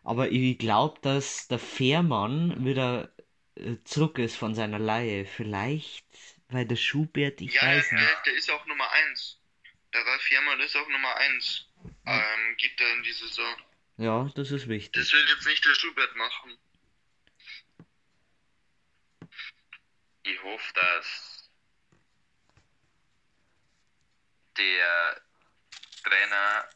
Aber 0.05 0.29
ich 0.29 0.59
glaube, 0.59 0.99
dass 1.01 1.47
der 1.47 1.57
Fährmann 1.57 2.63
wieder 2.63 3.11
äh, 3.55 3.77
zurück 3.85 4.19
ist 4.19 4.37
von 4.37 4.53
seiner 4.53 4.77
Leihe. 4.77 5.25
Vielleicht, 5.25 6.05
weil 6.49 6.65
der 6.67 6.75
Schubert, 6.75 7.41
ich 7.41 7.55
ja, 7.55 7.63
weiß 7.63 7.89
der, 7.89 7.99
nicht. 7.99 8.09
der, 8.09 8.21
der 8.25 8.33
ist 8.35 8.51
auch 8.51 8.65
Nummer 8.67 8.89
1. 9.09 9.39
Der 9.93 10.05
Ralf 10.05 10.29
Jämmerl 10.29 10.61
ist 10.61 10.75
auch 10.75 10.87
Nummer 10.89 11.15
1. 11.15 11.67
Ähm, 12.05 12.57
geht 12.57 12.79
er 12.79 12.93
in 12.93 13.01
die 13.01 13.13
Saison. 13.13 13.55
Ja, 13.97 14.29
das 14.35 14.51
ist 14.51 14.67
wichtig. 14.67 14.93
Das 14.93 15.11
will 15.11 15.25
jetzt 15.27 15.47
nicht 15.47 15.65
der 15.65 15.73
Schubert 15.73 16.15
machen. 16.15 16.55
Ich 20.21 20.43
hoffe, 20.43 20.73
dass 20.75 21.49
der 24.55 25.21
Trainer 26.03 26.69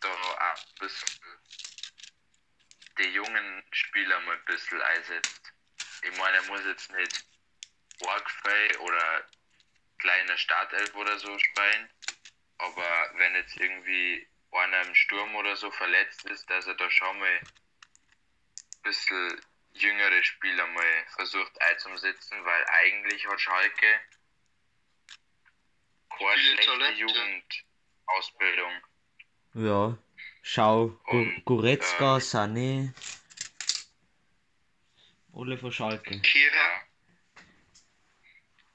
da 0.00 0.08
auch 0.08 0.38
ein 0.38 0.78
bisschen 0.80 1.20
die 2.98 3.12
jungen 3.12 3.62
Spieler 3.70 4.20
mal 4.20 4.36
ein 4.36 4.44
bisschen 4.44 4.80
einsetzt. 4.80 5.52
Ich 6.02 6.16
meine, 6.18 6.36
er 6.36 6.42
muss 6.44 6.64
jetzt 6.64 6.92
nicht 6.92 7.24
Orgfrei 8.00 8.78
oder 8.80 9.24
kleine 9.98 10.36
Startelf 10.38 10.94
oder 10.94 11.18
so 11.18 11.38
spielen, 11.38 11.90
aber 12.58 13.10
wenn 13.16 13.34
jetzt 13.34 13.56
irgendwie 13.56 14.26
einer 14.52 14.82
im 14.82 14.94
Sturm 14.94 15.34
oder 15.34 15.56
so 15.56 15.70
verletzt 15.70 16.24
ist, 16.26 16.48
dass 16.50 16.66
er 16.66 16.74
da 16.74 16.90
schon 16.90 17.18
mal 17.18 17.26
ein 17.28 17.48
bisschen 18.82 19.40
jüngere 19.72 20.22
Spieler 20.22 20.66
mal 20.68 21.06
versucht 21.16 21.60
einzusetzen, 21.60 22.44
weil 22.44 22.64
eigentlich 22.66 23.26
hat 23.26 23.40
Schalke 23.40 24.00
keine 26.16 26.38
schlechte. 26.38 26.92
Jugendausbildung. 26.92 28.72
Ja, 29.54 29.98
schau, 30.44 30.96
Und, 31.06 31.44
Goretzka, 31.44 32.16
ähm, 32.16 32.20
Sané, 32.20 32.92
alle 35.32 35.58
von 35.58 35.72
Schalke. 35.72 36.14
Ja, 36.14 36.82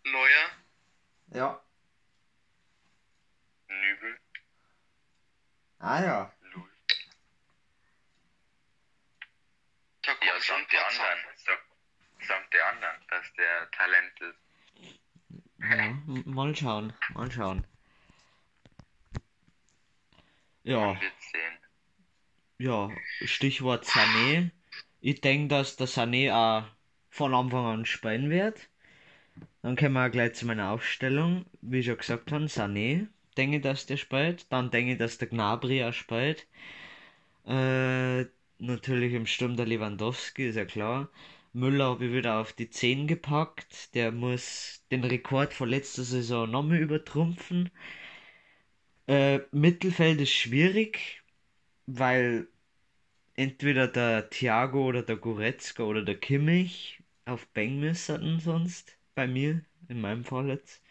Neuer, 0.03 0.49
Ja. 1.31 1.61
Nübel, 3.67 4.19
Ah 5.79 6.01
ja. 6.01 6.33
Lul. 6.41 6.69
da 10.01 10.11
Ja, 10.11 10.17
die 10.17 10.77
paar 10.77 10.87
anderen. 10.87 11.19
Sagt 12.27 12.53
die 12.53 12.59
anderen, 12.59 13.07
dass 13.09 13.33
der 13.33 13.71
Talent 13.71 14.19
ist. 14.21 14.39
Ja, 15.59 15.93
mal 16.25 16.55
schauen, 16.55 16.93
mal 17.13 17.31
schauen. 17.31 17.65
Ja, 20.63 20.79
Man 20.79 21.01
wird 21.01 21.13
sehen. 21.21 21.58
Ja, 22.59 22.89
Stichwort 23.25 23.85
Sané. 23.85 24.51
Ich 25.01 25.21
denke, 25.21 25.47
dass 25.47 25.77
der 25.77 25.87
Sané 25.87 26.31
auch 26.33 26.65
von 27.09 27.33
Anfang 27.33 27.65
an 27.65 27.85
spielen 27.85 28.29
wird. 28.29 28.69
Dann 29.61 29.75
kommen 29.75 29.93
wir 29.93 30.09
gleich 30.09 30.33
zu 30.35 30.45
meiner 30.45 30.71
Aufstellung. 30.71 31.45
Wie 31.61 31.79
ich 31.79 31.85
schon 31.85 31.97
gesagt 31.97 32.31
habe, 32.31 32.45
Sané, 32.45 33.07
denke 33.37 33.57
ich, 33.57 33.63
dass 33.63 33.85
der 33.85 33.97
spielt. 33.97 34.51
Dann 34.51 34.71
denke 34.71 34.93
ich, 34.93 34.97
dass 34.99 35.17
der 35.17 35.29
Gnabry 35.29 35.83
auch 35.83 35.93
spielt. 35.93 36.47
Äh, 37.47 38.25
natürlich 38.59 39.13
im 39.13 39.25
Sturm 39.25 39.55
der 39.57 39.65
Lewandowski, 39.65 40.49
ist 40.49 40.55
ja 40.55 40.65
klar. 40.65 41.09
Müller 41.53 41.85
habe 41.89 42.05
ich 42.05 42.13
wieder 42.13 42.39
auf 42.39 42.53
die 42.53 42.69
10 42.69 43.07
gepackt. 43.07 43.95
Der 43.95 44.11
muss 44.11 44.83
den 44.91 45.03
Rekord 45.03 45.53
von 45.53 45.69
letzter 45.69 46.03
Saison 46.03 46.49
nochmal 46.49 46.79
übertrumpfen. 46.79 47.71
Äh, 49.07 49.39
Mittelfeld 49.51 50.21
ist 50.21 50.31
schwierig, 50.33 51.18
weil 51.97 52.47
entweder 53.35 53.87
der 53.87 54.29
Thiago 54.29 54.85
oder 54.87 55.03
der 55.03 55.17
Goretzka 55.17 55.83
oder 55.83 56.03
der 56.03 56.19
Kimmich 56.19 57.01
auf 57.25 57.47
Bang 57.49 57.79
müssen 57.79 58.39
sonst 58.39 58.97
bei 59.15 59.27
mir, 59.27 59.63
in 59.89 60.01
meinem 60.01 60.23
Fall 60.25 60.49
jetzt. 60.49 60.83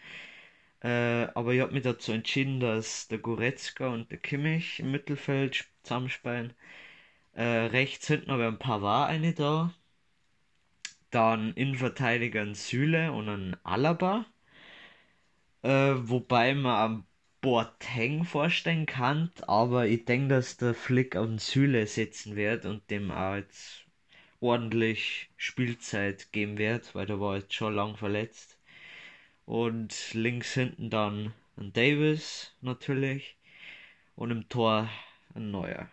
Äh, 0.82 1.28
aber 1.34 1.54
ich 1.54 1.60
habe 1.60 1.72
mich 1.74 1.82
dazu 1.84 2.12
entschieden, 2.12 2.60
dass 2.60 3.08
der 3.08 3.18
Goretzka 3.18 3.88
und 3.88 4.10
der 4.10 4.18
Kimmich 4.18 4.80
im 4.80 4.90
Mittelfeld 4.92 5.66
zusammenspielen. 5.84 6.54
Äh, 7.34 7.44
rechts 7.44 8.08
hinten 8.08 8.32
habe 8.32 8.42
ich 8.44 8.48
ein 8.48 8.58
Pavard 8.58 9.10
eine 9.10 9.34
da. 9.34 9.74
Dann 11.10 11.52
Innenverteidiger 11.52 12.40
ein 12.40 12.54
Süle 12.54 13.12
und 13.12 13.28
ein 13.28 13.56
Alaba. 13.62 14.24
Äh, 15.62 15.94
wobei 16.08 16.54
man 16.54 16.74
am 16.76 17.07
Boateng 17.48 18.24
vorstellen 18.26 18.84
kann, 18.84 19.32
aber 19.46 19.86
ich 19.86 20.04
denke, 20.04 20.34
dass 20.34 20.58
der 20.58 20.74
Flick 20.74 21.16
auf 21.16 21.24
den 21.24 21.38
Süle 21.38 21.86
setzen 21.86 22.36
wird 22.36 22.66
und 22.66 22.90
dem 22.90 23.10
auch 23.10 23.36
jetzt 23.36 23.86
ordentlich 24.38 25.30
Spielzeit 25.38 26.30
geben 26.30 26.58
wird, 26.58 26.94
weil 26.94 27.06
der 27.06 27.20
war 27.20 27.36
jetzt 27.36 27.54
schon 27.54 27.74
lang 27.74 27.96
verletzt. 27.96 28.58
Und 29.46 30.12
links 30.12 30.52
hinten 30.52 30.90
dann 30.90 31.32
ein 31.56 31.72
Davis 31.72 32.54
natürlich 32.60 33.38
und 34.14 34.30
im 34.30 34.46
Tor 34.50 34.90
ein 35.34 35.50
neuer. 35.50 35.90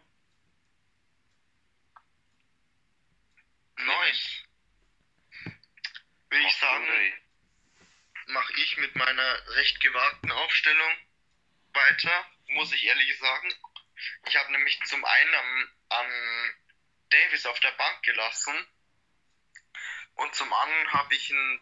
Nice. 3.77 4.43
Würde 6.29 6.45
ich 6.45 6.55
sagen, 6.57 6.83
mache 8.27 8.53
ich 8.57 8.75
mit 8.75 8.93
meiner 8.97 9.55
recht 9.55 9.79
gewagten 9.79 10.33
Aufstellung 10.33 10.91
weiter, 11.75 12.25
muss 12.47 12.71
ich 12.73 12.83
ehrlich 12.85 13.17
sagen. 13.19 13.53
Ich 14.27 14.35
habe 14.35 14.51
nämlich 14.51 14.79
zum 14.85 15.03
einen 15.03 15.35
am, 15.35 15.69
am 15.89 16.07
Davis 17.09 17.45
auf 17.45 17.59
der 17.59 17.71
Bank 17.71 18.03
gelassen 18.03 18.67
und 20.15 20.33
zum 20.33 20.51
anderen 20.51 20.93
habe 20.93 21.15
ich 21.15 21.31
einen 21.31 21.61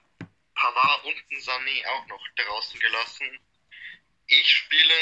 Pavard 0.55 1.03
und 1.05 1.15
einen 1.15 1.41
Sané 1.41 1.87
auch 1.87 2.05
noch 2.07 2.27
draußen 2.35 2.79
gelassen. 2.79 3.39
Ich 4.27 4.49
spiele 4.49 4.95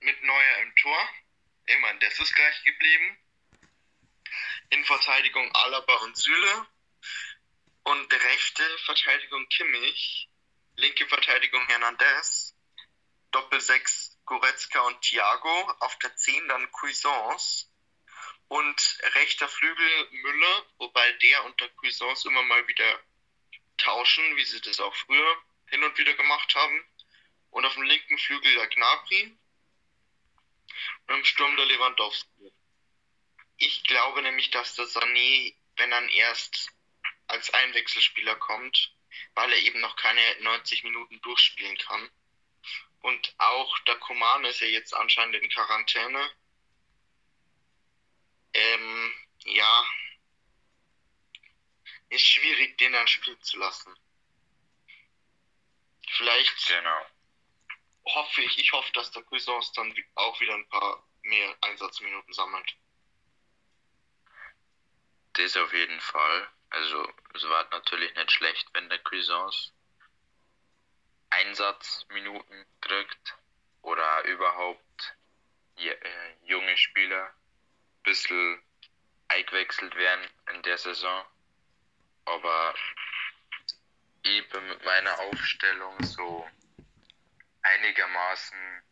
mit 0.00 0.22
Neuer 0.22 0.58
im 0.62 0.74
Tor. 0.76 1.08
Immerhin, 1.66 2.00
das 2.00 2.18
ist 2.18 2.34
gleich 2.34 2.64
geblieben. 2.64 3.18
In 4.70 4.84
Verteidigung 4.84 5.54
Alaba 5.54 5.94
und 5.96 6.16
Süle. 6.16 6.66
Und 7.84 8.12
rechte 8.12 8.78
Verteidigung 8.78 9.48
Kimmich. 9.48 10.28
Linke 10.76 11.06
Verteidigung 11.08 11.66
Hernandez. 11.66 12.45
Doppel 13.30 13.60
6 13.60 14.18
Goretzka 14.24 14.80
und 14.80 15.00
Thiago. 15.02 15.70
Auf 15.80 15.98
der 15.98 16.14
10 16.14 16.48
dann 16.48 16.70
Cuisance. 16.72 17.66
Und 18.48 18.98
rechter 19.14 19.48
Flügel 19.48 20.08
Müller, 20.10 20.66
wobei 20.78 21.12
der 21.14 21.44
und 21.44 21.60
der 21.60 21.68
Cuisance 21.70 22.28
immer 22.28 22.42
mal 22.44 22.66
wieder 22.68 23.00
tauschen, 23.76 24.36
wie 24.36 24.44
sie 24.44 24.60
das 24.60 24.78
auch 24.78 24.94
früher 24.94 25.42
hin 25.66 25.82
und 25.82 25.98
wieder 25.98 26.14
gemacht 26.14 26.54
haben. 26.54 26.86
Und 27.50 27.64
auf 27.64 27.74
dem 27.74 27.82
linken 27.82 28.18
Flügel 28.18 28.54
der 28.54 28.68
Gnabry 28.68 29.36
und 31.06 31.14
im 31.14 31.24
Sturm 31.24 31.56
der 31.56 31.66
Lewandowski. 31.66 32.52
Ich 33.56 33.84
glaube 33.84 34.22
nämlich, 34.22 34.50
dass 34.50 34.74
der 34.74 34.86
Sané, 34.86 35.54
wenn 35.76 35.92
er 35.92 36.08
erst 36.10 36.68
als 37.26 37.52
Einwechselspieler 37.52 38.36
kommt, 38.36 38.94
weil 39.34 39.50
er 39.52 39.58
eben 39.58 39.80
noch 39.80 39.96
keine 39.96 40.20
90 40.40 40.84
Minuten 40.84 41.20
durchspielen 41.22 41.76
kann. 41.78 42.10
Und 43.00 43.34
auch 43.38 43.78
der 43.80 43.96
Koman 43.96 44.44
ist 44.44 44.60
ja 44.60 44.66
jetzt 44.66 44.94
anscheinend 44.94 45.36
in 45.36 45.48
Quarantäne. 45.48 46.30
Ähm, 48.52 49.14
ja, 49.44 49.84
ist 52.08 52.26
schwierig, 52.26 52.78
den 52.78 52.92
dann 52.92 53.06
spielen 53.08 53.40
zu 53.42 53.58
lassen. 53.58 53.94
Vielleicht 56.08 56.68
Genau. 56.68 57.06
hoffe 58.06 58.42
ich, 58.42 58.58
ich 58.58 58.72
hoffe, 58.72 58.90
dass 58.92 59.10
der 59.10 59.22
Cuisance 59.24 59.72
dann 59.74 59.94
auch 60.14 60.40
wieder 60.40 60.54
ein 60.54 60.68
paar 60.68 61.06
mehr 61.22 61.56
Einsatzminuten 61.60 62.32
sammelt. 62.32 62.76
Das 65.34 65.56
auf 65.56 65.72
jeden 65.72 66.00
Fall. 66.00 66.48
Also, 66.70 67.12
es 67.34 67.42
war 67.48 67.68
natürlich 67.70 68.14
nicht 68.14 68.32
schlecht, 68.32 68.68
wenn 68.72 68.88
der 68.88 69.02
Cuisance 69.02 69.72
Einsatzminuten 71.36 72.66
kriegt 72.80 73.36
oder 73.82 74.24
überhaupt 74.24 75.16
äh, 75.76 75.94
junge 76.44 76.76
Spieler 76.78 77.26
ein 77.26 78.02
bisschen 78.04 78.62
eingewechselt 79.28 79.94
werden 79.96 80.30
in 80.54 80.62
der 80.62 80.78
Saison. 80.78 81.26
Aber 82.24 82.74
ich 84.22 84.48
bin 84.48 84.66
mit 84.66 84.82
meiner 84.82 85.18
Aufstellung 85.20 86.02
so 86.04 86.48
einigermaßen 87.62 88.82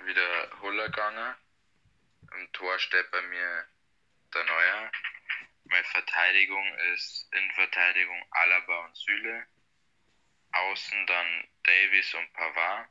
wieder 0.00 0.60
Huller 0.60 0.86
gegangen. 0.86 1.36
Im 2.32 2.52
Tor 2.52 2.78
steht 2.80 3.10
bei 3.12 3.22
mir 3.22 3.66
der 4.34 4.44
Neuer. 4.44 4.90
Meine 5.66 5.84
Verteidigung 5.84 6.66
ist 6.94 7.32
Innenverteidigung 7.32 8.26
Alaba 8.30 8.86
und 8.86 8.96
Süle. 8.96 9.46
Außen 10.54 11.06
dann 11.06 11.48
Davis 11.64 12.14
und 12.14 12.32
Pavard. 12.32 12.88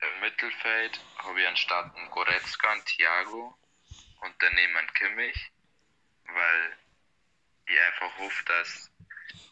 Im 0.00 0.20
Mittelfeld 0.20 1.00
habe 1.18 1.40
ich 1.40 1.48
anstatt 1.48 1.94
einen 1.94 2.10
Goretzka 2.10 2.72
und 2.72 2.86
Thiago 2.86 3.58
und 4.20 4.34
daneben 4.38 4.76
einen 4.76 4.92
Kimmich, 4.94 5.52
weil 6.24 6.78
ich 7.66 7.80
einfach 7.80 8.18
hoffe, 8.18 8.44
dass 8.44 8.90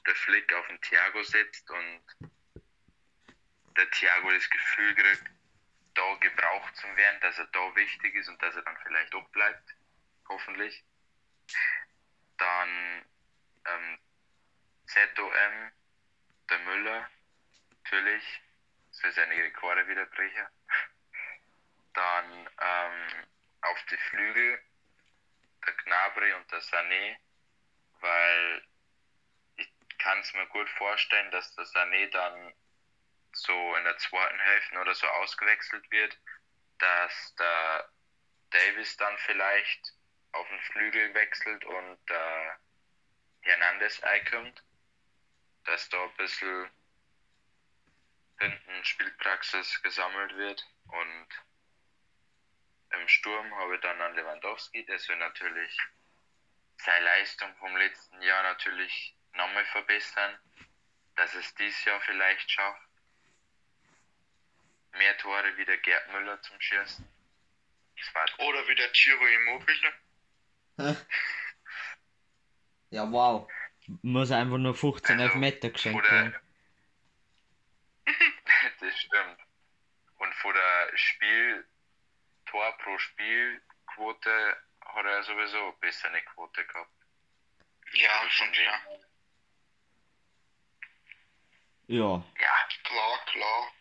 der 0.07 0.15
Flick 0.15 0.53
auf 0.55 0.67
den 0.69 0.81
Thiago 0.81 1.23
sitzt 1.23 1.69
und 1.71 2.33
der 3.77 3.91
Thiago 3.91 4.31
das 4.31 4.49
Gefühl 4.49 4.95
kriegt, 4.95 5.31
da 5.95 6.15
gebraucht 6.21 6.77
zu 6.77 6.87
werden, 6.97 7.21
dass 7.21 7.39
er 7.39 7.47
da 7.47 7.75
wichtig 7.77 8.15
ist 8.15 8.29
und 8.29 8.41
dass 8.41 8.55
er 8.55 8.63
dann 8.63 8.77
vielleicht 8.85 9.15
auch 9.15 9.29
bleibt. 9.31 9.75
Hoffentlich. 10.29 10.85
Dann 12.37 13.05
ähm, 13.67 13.99
ZOM, 14.87 15.73
der 16.51 16.59
Müller, 16.61 17.09
natürlich, 17.71 18.43
für 19.01 19.13
seine 19.13 19.35
Rekorde 19.35 19.87
wieder 19.87 20.07
brechen. 20.07 20.47
Dann 21.95 22.51
ähm, 22.61 23.27
auf 23.63 23.83
die 23.91 23.97
Flügel 23.97 24.61
der 25.67 25.73
Gnabry 25.75 26.33
und 26.35 26.51
der 26.51 26.61
Sané, 26.61 27.17
weil 28.01 28.63
ich 29.57 29.69
kann 29.99 30.19
es 30.21 30.33
mir 30.35 30.47
gut 30.47 30.69
vorstellen, 30.71 31.31
dass 31.31 31.55
der 31.55 31.65
Sané 31.65 32.09
dann 32.11 32.55
so 33.33 33.77
in 33.77 33.85
der 33.85 33.99
zweiten 33.99 34.39
Hälfte 34.39 34.79
oder 34.79 34.95
so 34.95 35.07
ausgewechselt 35.07 35.91
wird, 35.91 36.19
dass 36.79 37.35
der 37.37 37.89
Davis 38.51 38.97
dann 38.97 39.17
vielleicht 39.19 39.93
auf 40.33 40.49
den 40.49 40.61
Flügel 40.61 41.15
wechselt 41.15 41.65
und 41.65 41.99
der 42.09 42.59
Hernandez 43.43 44.03
einkommt, 44.03 44.63
dass 45.69 45.89
da 45.91 46.03
ein 46.03 46.17
bisschen 46.17 46.71
hinten 48.41 48.85
Spielpraxis 48.85 49.83
gesammelt 49.83 50.35
wird 50.37 50.67
und 50.87 51.29
im 52.91 53.07
Sturm 53.09 53.55
habe 53.55 53.75
ich 53.75 53.81
dann 53.83 54.01
an 54.01 54.15
Lewandowski, 54.15 54.87
das 54.87 55.07
will 55.09 55.17
natürlich 55.17 55.79
seine 56.79 57.05
Leistung 57.05 57.55
vom 57.57 57.77
letzten 57.77 58.23
Jahr 58.23 58.43
natürlich 58.45 59.15
nochmal 59.35 59.67
verbessern, 59.67 60.39
dass 61.17 61.35
es 61.35 61.55
dieses 61.57 61.85
Jahr 61.85 62.01
vielleicht 62.01 62.51
schafft. 62.51 62.89
Mehr 64.93 65.19
Tore 65.19 65.55
wie 65.59 65.67
der 65.67 65.79
Gerd 65.79 66.11
Müller 66.13 66.41
zum 66.41 66.59
Schießen. 66.61 67.07
Oder 68.39 68.69
wie 68.69 68.75
der 68.75 68.89
Giro 68.89 69.27
Immobile. 69.27 69.93
Ja, 72.91 73.13
wow. 73.13 73.51
Muss 74.03 74.31
einfach 74.31 74.59
nur 74.59 74.75
15 74.75 75.13
Also, 75.19 75.25
Elfmeter 75.25 75.71
geschenkt 75.71 75.99
Oder 76.05 76.11
werden. 76.11 76.37
das 78.81 78.99
stimmt. 78.99 79.39
Und 80.19 80.35
von 80.35 80.55
der 80.55 80.97
Spiel, 80.97 81.65
Tor 82.47 82.77
pro 82.79 82.99
Spielquote 82.99 84.57
hat 84.85 85.05
er 85.07 85.23
sowieso 85.23 85.63
eine 85.63 85.73
bessere 85.81 86.21
Quote 86.23 86.65
gehabt. 86.67 86.91
Ja, 87.93 88.11
Also 88.19 88.31
schon 88.31 88.53
her 88.53 88.81
Ja. 91.87 92.25
Ja, 92.41 92.69
Klar, 92.85 93.19
klar. 93.27 93.73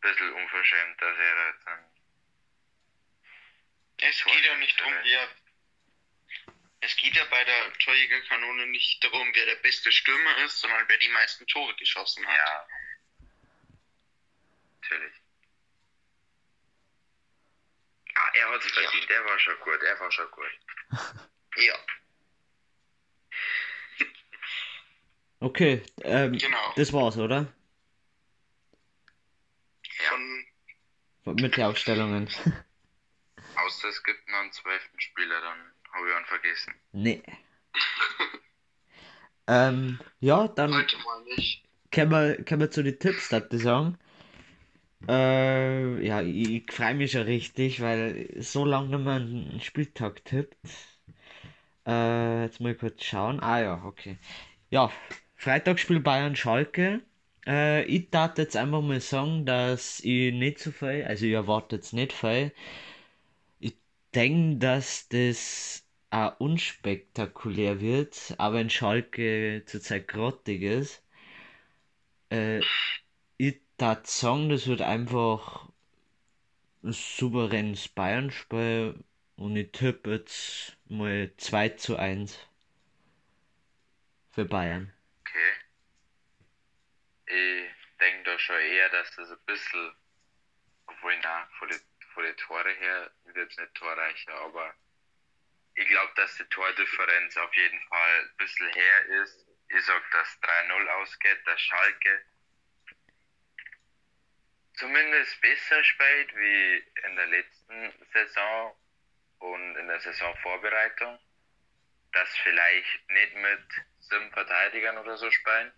bisschen 0.00 0.32
unverschämt, 0.32 1.00
dass 1.00 1.16
er 1.18 1.46
jetzt 1.50 1.66
dann. 1.66 1.84
Es 3.98 4.24
geht 4.24 4.44
ja 4.44 4.56
nicht 4.56 4.78
darum, 4.80 4.92
schießt, 4.92 5.04
wer. 5.04 5.43
Es 6.84 6.96
geht 6.96 7.16
ja 7.16 7.24
bei 7.30 7.42
der 7.44 7.72
Torjägerkanone 7.78 8.66
nicht 8.66 9.02
darum, 9.02 9.26
wer 9.34 9.46
der 9.46 9.54
beste 9.56 9.90
Stürmer 9.90 10.36
ist, 10.44 10.60
sondern 10.60 10.86
wer 10.86 10.98
die 10.98 11.08
meisten 11.08 11.46
Tore 11.46 11.74
geschossen 11.76 12.26
hat. 12.26 12.36
Ja. 12.36 12.66
Natürlich. 14.82 15.14
Ah, 18.14 18.30
er 18.34 18.50
hat 18.50 18.60
es 18.64 18.76
Ja. 18.76 18.82
verdient, 18.82 19.10
er 19.10 19.24
war 19.24 19.38
schon 19.38 19.58
gut, 19.60 19.82
er 19.82 20.00
war 20.00 20.12
schon 20.12 20.30
gut. 20.30 20.50
Ja, 21.56 21.78
Okay, 25.38 25.82
ähm, 26.02 26.38
genau. 26.38 26.72
das 26.74 26.92
war's, 26.92 27.16
oder? 27.18 27.52
Von, 30.08 30.46
Mit 31.36 31.56
den 31.56 31.64
Aufstellungen. 31.64 32.28
Außer 33.54 33.88
es 33.88 34.02
gibt 34.02 34.26
noch 34.28 34.38
einen 34.38 34.52
zwölften 34.52 34.98
Spieler, 35.00 35.40
dann 35.42 35.73
habe 35.94 36.06
ich 36.08 36.14
ihn 36.16 36.26
vergessen. 36.26 36.74
nee. 36.92 37.22
ähm, 39.46 40.00
ja, 40.20 40.48
dann 40.48 40.74
heute 40.74 40.96
mal 40.98 41.22
nicht. 41.36 41.64
können 41.90 42.10
wir, 42.10 42.44
können 42.44 42.60
wir 42.60 42.70
zu 42.70 42.82
den 42.82 42.98
Tipps 42.98 43.28
dazu 43.28 43.58
sagen. 43.58 43.98
Äh, 45.08 46.04
ja, 46.06 46.22
ich, 46.22 46.50
ich 46.50 46.72
freue 46.72 46.94
mich 46.94 47.12
schon 47.12 47.22
richtig, 47.22 47.80
weil 47.80 48.28
so 48.42 48.64
lange 48.64 48.98
mehr 48.98 49.14
einen 49.14 49.60
Spieltag 49.60 50.24
tippt. 50.24 50.56
Äh, 51.86 52.44
jetzt 52.44 52.60
mal 52.60 52.74
kurz 52.74 53.04
schauen. 53.04 53.40
Ah 53.40 53.60
ja, 53.60 53.84
okay. 53.84 54.18
Ja, 54.70 54.90
Freitagsspiel 55.36 56.00
Bayern 56.00 56.36
Schalke. 56.36 57.02
Äh, 57.46 57.84
ich 57.84 58.10
darf 58.10 58.38
jetzt 58.38 58.56
einfach 58.56 58.80
mal 58.82 59.00
sagen, 59.00 59.44
dass 59.46 60.00
ich 60.00 60.32
nicht 60.32 60.58
so 60.58 60.72
viel, 60.72 61.04
also 61.04 61.26
ich 61.26 61.32
erwarte 61.32 61.76
jetzt 61.76 61.92
nicht 61.92 62.12
viel. 62.12 62.52
Ich 63.60 63.76
denke, 64.14 64.58
dass 64.58 65.08
das 65.08 65.83
auch 66.14 66.38
unspektakulär 66.38 67.80
wird, 67.80 68.34
aber 68.38 68.56
wenn 68.56 68.70
Schalke 68.70 69.64
zurzeit 69.66 70.06
grottig 70.06 70.62
ist. 70.62 71.02
Äh, 72.30 72.60
ich 73.36 73.60
darf 73.76 74.06
sagen, 74.06 74.48
das 74.48 74.68
wird 74.68 74.80
einfach 74.80 75.68
ein 76.84 76.92
souveränes 76.92 77.88
Bayern-Spiel 77.88 79.02
und 79.36 79.56
ich 79.56 79.72
tippe 79.72 80.12
jetzt 80.12 80.76
mal 80.86 81.32
2 81.36 81.70
zu 81.70 81.96
1 81.96 82.38
für 84.30 84.44
Bayern. 84.44 84.92
Okay. 85.20 85.52
Ich 87.26 87.98
denke 87.98 88.22
da 88.24 88.38
schon 88.38 88.60
eher, 88.60 88.88
dass 88.90 89.10
das 89.16 89.30
ein 89.32 89.38
bisschen, 89.46 89.90
obwohl 90.86 91.14
na, 91.24 91.48
von 91.58 91.68
den, 91.68 91.80
von 92.12 92.22
den 92.22 92.36
Tore 92.36 92.70
her 92.78 93.10
wird 93.24 93.36
jetzt 93.36 93.58
nicht 93.58 93.74
torreicher, 93.74 94.34
aber 94.44 94.74
ich 95.74 95.88
glaube, 95.88 96.12
dass 96.16 96.36
die 96.36 96.44
Tordifferenz 96.44 97.36
auf 97.36 97.54
jeden 97.54 97.80
Fall 97.88 98.20
ein 98.20 98.36
bisschen 98.36 98.72
her 98.72 99.06
ist. 99.22 99.46
Ich 99.68 99.84
sag, 99.84 100.10
dass 100.12 100.40
3-0 100.42 100.88
ausgeht, 100.88 101.40
dass 101.46 101.60
Schalke 101.60 102.24
zumindest 104.74 105.40
besser 105.40 105.82
spielt 105.82 106.36
wie 106.36 106.84
in 107.06 107.16
der 107.16 107.26
letzten 107.26 107.92
Saison 108.12 108.76
und 109.38 109.76
in 109.76 109.88
der 109.88 110.00
Saisonvorbereitung. 110.00 111.18
Dass 112.12 112.36
vielleicht 112.38 113.10
nicht 113.10 113.34
mit 113.34 113.64
sieben 113.98 114.30
Verteidigern 114.30 114.98
oder 114.98 115.16
so 115.16 115.28
spielen, 115.32 115.72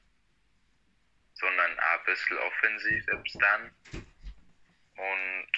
sondern 1.32 1.80
auch 1.80 1.98
ein 1.98 2.04
bisschen 2.04 2.36
offensiv 2.38 3.08
ist 3.08 3.38
dann. 3.40 3.74
Und 4.96 5.52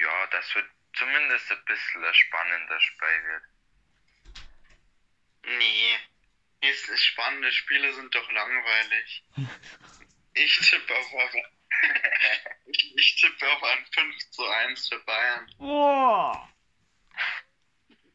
ja, 0.00 0.26
das 0.26 0.54
wird 0.54 0.73
zumindest 0.96 1.50
ein 1.50 1.64
bisschen 1.64 2.04
ein 2.04 2.14
spannender 2.14 2.80
Spiel 2.80 3.24
wird. 3.26 3.42
Nee. 5.58 5.98
Jetzt 6.62 6.88
ist 6.88 7.04
spannende 7.04 7.52
Spiele 7.52 7.92
sind 7.94 8.14
doch 8.14 8.30
langweilig. 8.32 9.24
Ich 10.36 10.58
tippe 10.58 10.92
auf, 10.92 11.14
auf 11.14 11.30
ich, 12.66 12.96
ich 12.96 13.14
tippe 13.14 13.48
auf 13.52 13.62
ein 13.62 13.86
5 13.86 14.30
zu 14.30 14.44
1 14.44 14.88
für 14.88 14.98
Bayern. 15.04 15.48
Boah! 15.58 16.52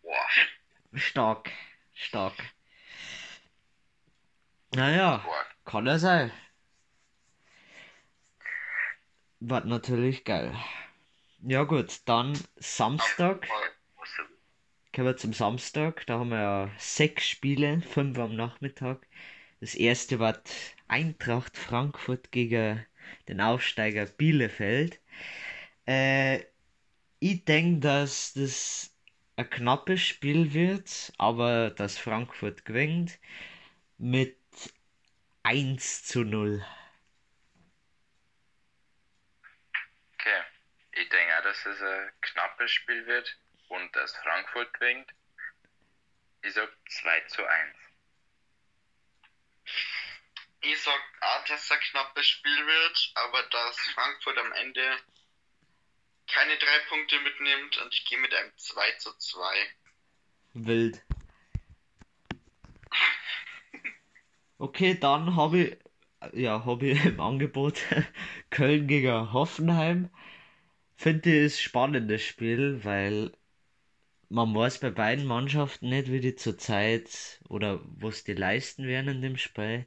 Boah, 0.01 0.27
Stark, 0.95 1.49
stark. 1.93 2.33
Naja, 4.75 5.17
boah. 5.19 5.45
kann 5.63 5.87
er 5.87 5.97
sein. 5.99 6.31
War 9.39 9.63
natürlich 9.63 10.25
geil. 10.25 10.53
Ja 11.43 11.63
gut, 11.63 12.01
dann 12.05 12.37
Samstag. 12.57 13.47
Kommen 14.93 15.07
wir 15.07 15.17
zum 15.17 15.33
Samstag. 15.33 16.05
Da 16.05 16.19
haben 16.19 16.29
wir 16.29 16.41
ja 16.41 16.71
sechs 16.77 17.27
Spiele, 17.27 17.81
fünf 17.81 18.17
am 18.17 18.35
Nachmittag. 18.35 19.07
Das 19.61 19.75
erste 19.75 20.19
war 20.19 20.37
Eintracht 20.87 21.55
Frankfurt 21.55 22.31
gegen 22.31 22.85
den 23.27 23.39
Aufsteiger 23.39 24.05
Bielefeld. 24.05 24.99
Äh, 25.85 26.43
ich 27.19 27.45
denke, 27.45 27.79
dass 27.79 28.33
das 28.33 28.93
ein 29.37 29.49
knappes 29.49 30.01
Spiel 30.01 30.53
wird, 30.53 31.13
aber 31.17 31.69
dass 31.69 31.97
Frankfurt 31.97 32.65
gewinnt 32.65 33.19
mit 33.97 34.37
1 35.43 36.03
zu 36.03 36.23
0. 36.23 36.65
Okay. 40.13 40.41
Ich 40.99 41.07
denke 41.07 41.37
auch, 41.37 41.43
dass 41.43 41.65
es 41.65 41.81
ein 41.81 42.11
knappes 42.19 42.71
Spiel 42.71 43.05
wird 43.07 43.37
und 43.69 43.95
dass 43.95 44.13
Frankfurt 44.17 44.73
gewinnt. 44.73 45.09
Ich 46.41 46.53
sag 46.53 46.69
2 46.89 47.21
zu 47.21 47.45
1. 47.45 47.75
Ich 50.61 50.81
sag 50.81 50.99
auch, 51.21 51.45
dass 51.45 51.63
es 51.63 51.71
ein 51.71 51.79
knappes 51.79 52.27
Spiel 52.27 52.67
wird, 52.67 53.11
aber 53.15 53.43
dass 53.43 53.79
Frankfurt 53.93 54.37
am 54.39 54.51
Ende 54.51 54.97
keine 56.27 56.57
drei 56.57 56.79
Punkte 56.89 57.17
mitnimmt 57.21 57.77
und 57.77 57.93
ich 57.93 58.03
gehe 58.03 58.17
mit 58.17 58.33
einem 58.33 58.51
2 58.57 58.91
zu 58.97 59.17
2. 59.17 59.41
Wild. 60.53 61.01
Okay, 64.57 64.99
dann 64.99 65.37
habe 65.37 65.59
ich, 65.59 65.77
ja, 66.33 66.65
habe 66.65 66.87
ich 66.87 67.05
im 67.05 67.21
Angebot 67.21 67.79
Köln 68.49 68.87
gegen 68.87 69.31
Hoffenheim. 69.31 70.09
Finde 70.99 71.29
ich 71.29 71.45
ist 71.45 71.61
spannendes 71.61 72.21
Spiel, 72.23 72.83
weil 72.83 73.31
man 74.29 74.53
weiß 74.53 74.79
bei 74.79 74.89
beiden 74.91 75.25
Mannschaften 75.25 75.89
nicht, 75.89 76.11
wie 76.11 76.19
die 76.19 76.35
zurzeit 76.35 77.39
oder 77.49 77.79
was 77.85 78.25
die 78.25 78.33
leisten 78.33 78.85
werden 78.85 79.07
in 79.15 79.21
dem 79.21 79.37
Spiel. 79.37 79.85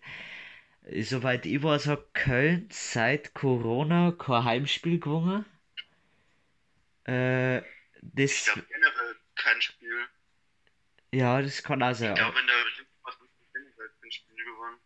Soweit 1.03 1.45
ich 1.45 1.63
weiß, 1.63 1.87
hat 1.87 2.15
Köln 2.15 2.69
seit 2.71 3.35
Corona 3.35 4.13
kein 4.13 4.45
Heimspiel 4.45 5.01
gewonnen. 5.01 5.45
Äh, 7.07 7.59
Ich 7.59 7.65
das, 8.01 8.45
glaube 8.45 8.63
generell 8.73 9.17
kein 9.37 9.61
Spiel. 9.61 10.09
ja, 11.13 11.43
das 11.43 11.63
kann 11.63 11.83
auch 11.83 11.95
sein. 11.95 12.15
Ich 12.15 12.21
glaube 12.21 12.41
in 12.41 12.47
der 12.47 12.57
was 13.03 13.19
generell 13.53 13.91
kein 14.01 14.13
Spiel 14.13 14.45
gewonnen. 14.45 14.79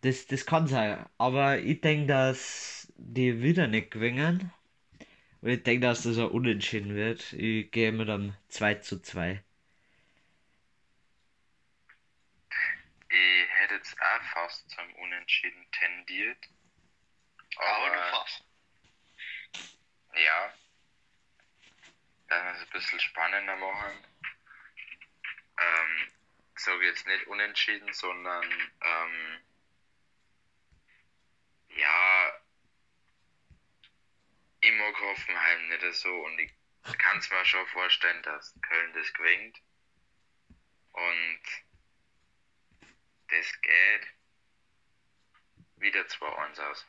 Das, 0.00 0.26
das 0.26 0.46
kann 0.46 0.66
sein, 0.66 1.04
aber 1.18 1.58
ich 1.58 1.80
denke, 1.82 2.06
dass 2.06 2.92
die 2.96 3.42
wieder 3.42 3.66
nicht 3.66 3.90
gewinnen. 3.90 4.50
Und 5.44 5.50
ich 5.50 5.62
denke, 5.62 5.86
dass 5.86 6.04
das 6.04 6.16
auch 6.16 6.30
unentschieden 6.30 6.94
wird. 6.94 7.34
Ich 7.34 7.70
gehe 7.70 7.92
mit 7.92 8.08
einem 8.08 8.34
2 8.48 8.76
zu 8.76 9.02
2. 9.02 9.44
Ich 13.10 13.48
hätte 13.50 13.74
jetzt 13.74 13.94
auch 14.00 14.22
fast 14.32 14.70
zum 14.70 14.90
Unentschieden 14.94 15.66
tendiert. 15.70 16.38
Aber 17.56 17.90
du 17.90 18.00
Aber 18.00 18.24
fast. 18.24 18.42
ja, 20.14 20.54
dass 22.28 22.42
wir 22.42 22.52
es 22.52 22.60
ein 22.62 22.70
bisschen 22.70 23.00
spannender 23.00 23.56
machen. 23.56 23.92
Ähm, 25.58 26.12
sage 26.56 26.86
jetzt 26.86 27.06
nicht 27.06 27.26
unentschieden, 27.26 27.92
sondern 27.92 28.44
ähm, 28.80 29.40
ja, 31.76 32.32
mag 34.72 35.00
Hoffenheim 35.00 35.68
nicht 35.68 35.94
so 35.94 36.10
und 36.10 36.38
ich 36.38 36.52
kann 36.98 37.18
es 37.18 37.30
mir 37.30 37.44
schon 37.44 37.66
vorstellen, 37.68 38.22
dass 38.22 38.54
Köln 38.62 38.92
das 38.92 39.12
gewinnt. 39.14 39.58
Und 40.92 41.42
das 43.28 43.60
geht 43.62 44.06
wieder 45.76 46.02
2-1 46.02 46.60
aus. 46.60 46.86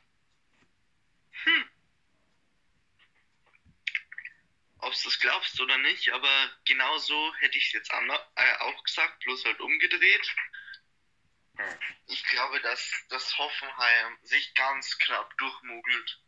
Ob 4.80 4.93
du 4.93 5.03
das 5.03 5.19
glaubst 5.19 5.59
oder 5.59 5.78
nicht, 5.80 6.11
aber 6.11 6.51
genau 6.65 6.97
so 6.99 7.36
hätte 7.36 7.57
ich 7.57 7.65
es 7.67 7.73
jetzt 7.73 7.91
äh, 7.91 8.57
auch 8.59 8.84
gesagt, 8.84 9.23
bloß 9.23 9.45
halt 9.45 9.59
umgedreht. 9.59 10.36
Ich 12.07 12.23
glaube, 12.26 12.59
dass 12.61 12.91
das 13.09 13.38
Hoffenheim 13.38 14.17
sich 14.23 14.53
ganz 14.53 14.97
knapp 14.99 15.36
durchmogelt. 15.38 16.21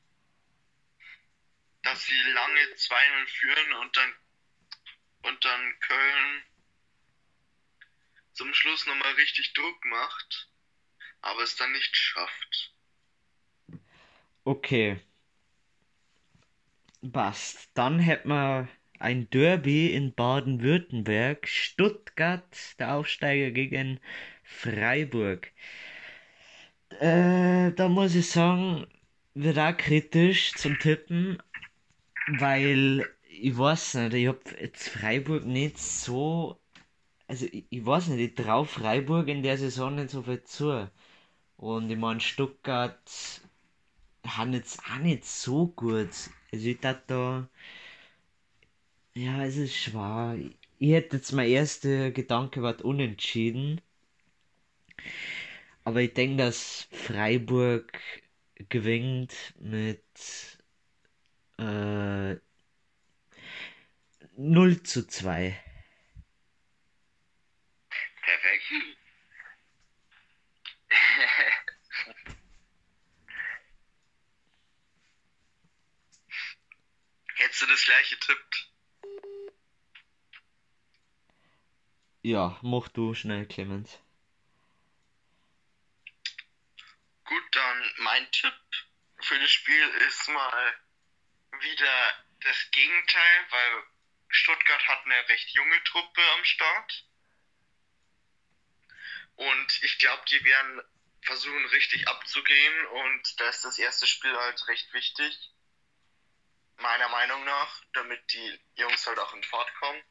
Dass 1.88 2.06
sie 2.06 2.22
lange 2.34 2.60
2-0 2.76 3.28
führen 3.28 3.74
und 3.82 3.96
dann 3.96 4.14
und 5.24 5.46
dann 5.46 5.80
Köln 5.80 6.44
zum 8.34 8.54
Schluss 8.54 8.86
nochmal 8.88 9.14
richtig 9.14 9.54
Druck 9.54 9.86
macht, 9.86 10.50
aber 11.22 11.44
es 11.44 11.56
dann 11.56 11.72
nicht 11.72 11.96
schafft. 11.96 12.74
Okay. 14.44 15.00
Passt. 17.10 17.70
Dann 17.74 18.00
hätten 18.00 18.28
wir 18.28 18.68
ein 19.00 19.30
Derby 19.30 19.94
in 19.94 20.14
Baden-Württemberg. 20.14 21.48
Stuttgart, 21.48 22.78
der 22.80 22.96
Aufsteiger 22.96 23.52
gegen 23.52 24.02
Freiburg. 24.44 25.54
Äh, 27.00 27.72
da 27.72 27.88
muss 27.88 28.14
ich 28.14 28.30
sagen, 28.30 28.88
wird 29.40 29.60
auch 29.60 29.78
kritisch 29.78 30.54
zum 30.54 30.80
Tippen, 30.80 31.42
weil 32.28 33.06
ich 33.30 33.58
weiß 33.58 33.96
nicht, 33.96 34.14
ich 34.14 34.28
hab 34.28 34.60
jetzt 34.62 34.90
Freiburg 34.90 35.46
nicht 35.46 35.78
so. 35.78 36.60
Also 37.28 37.46
ich, 37.48 37.66
ich 37.70 37.86
weiß 37.86 38.08
nicht, 38.10 38.22
ich 38.22 38.36
trau 38.36 38.64
Freiburg 38.66 39.28
in 39.30 39.44
der 39.44 39.58
Saison 39.58 39.96
nicht 39.96 40.12
so 40.12 40.24
viel 40.24 40.44
zu. 40.44 40.90
Und 41.58 41.90
ich 41.92 41.98
mein, 41.98 42.20
Stuttgart 42.22 43.42
haben 44.26 44.54
jetzt 44.54 44.80
auch 44.92 45.00
nicht 45.00 45.26
so 45.26 45.68
gut. 45.70 46.10
Also 46.52 46.68
ich 46.68 46.80
dachte 46.80 47.04
da. 47.08 47.50
Ja, 49.16 49.44
es 49.44 49.58
ist 49.58 49.76
schwer. 49.76 50.38
Ich 50.80 50.92
hätte 50.92 51.18
jetzt 51.18 51.34
mein 51.34 51.50
erster 51.50 52.12
Gedanke 52.12 52.62
war 52.62 52.84
unentschieden. 52.86 53.82
Aber 55.84 56.02
ich 56.02 56.14
denke, 56.14 56.38
dass 56.38 56.88
Freiburg 56.92 58.00
gewinnt 58.70 59.34
mit 59.60 60.04
äh, 61.58 62.38
0 64.36 64.84
zu 64.84 65.08
2. 65.08 65.60
Perfekt. 68.22 68.66
Hättest 77.36 77.62
du 77.62 77.66
das 77.68 77.86
gleiche 77.86 78.20
tippt? 78.20 78.72
Ja, 82.24 82.58
mach 82.62 82.90
du 82.90 83.14
schnell, 83.14 83.46
Clemens. 83.46 84.00
Gut, 87.24 87.44
dann 87.52 87.92
mein 88.00 88.30
Tipp 88.32 88.54
für 89.22 89.40
das 89.40 89.50
Spiel 89.52 89.88
ist 90.08 90.28
mal 90.30 90.74
wieder 91.62 92.24
das 92.42 92.72
Gegenteil, 92.72 93.46
weil 93.50 93.84
Stuttgart 94.30 94.88
hat 94.88 95.06
eine 95.06 95.30
recht 95.30 95.50
junge 95.52 95.84
Truppe 95.84 96.22
am 96.36 96.44
Start. 96.44 97.06
Und 99.36 99.84
ich 99.84 100.00
glaube, 100.00 100.24
die 100.30 100.44
werden 100.44 100.82
versuchen, 101.22 101.66
richtig 101.68 102.08
abzugehen. 102.08 102.86
Und 102.88 103.40
da 103.40 103.50
ist 103.50 103.64
das 103.64 103.78
erste 103.78 104.08
Spiel 104.08 104.36
halt 104.36 104.68
recht 104.68 104.92
wichtig. 104.94 105.52
Meiner 106.78 107.10
Meinung 107.10 107.44
nach, 107.46 107.84
damit 107.94 108.22
die 108.34 108.60
Jungs 108.76 109.06
halt 109.08 109.20
auch 109.20 109.34
in 109.34 109.44
Fahrt 109.44 109.74
kommen. 109.76 110.04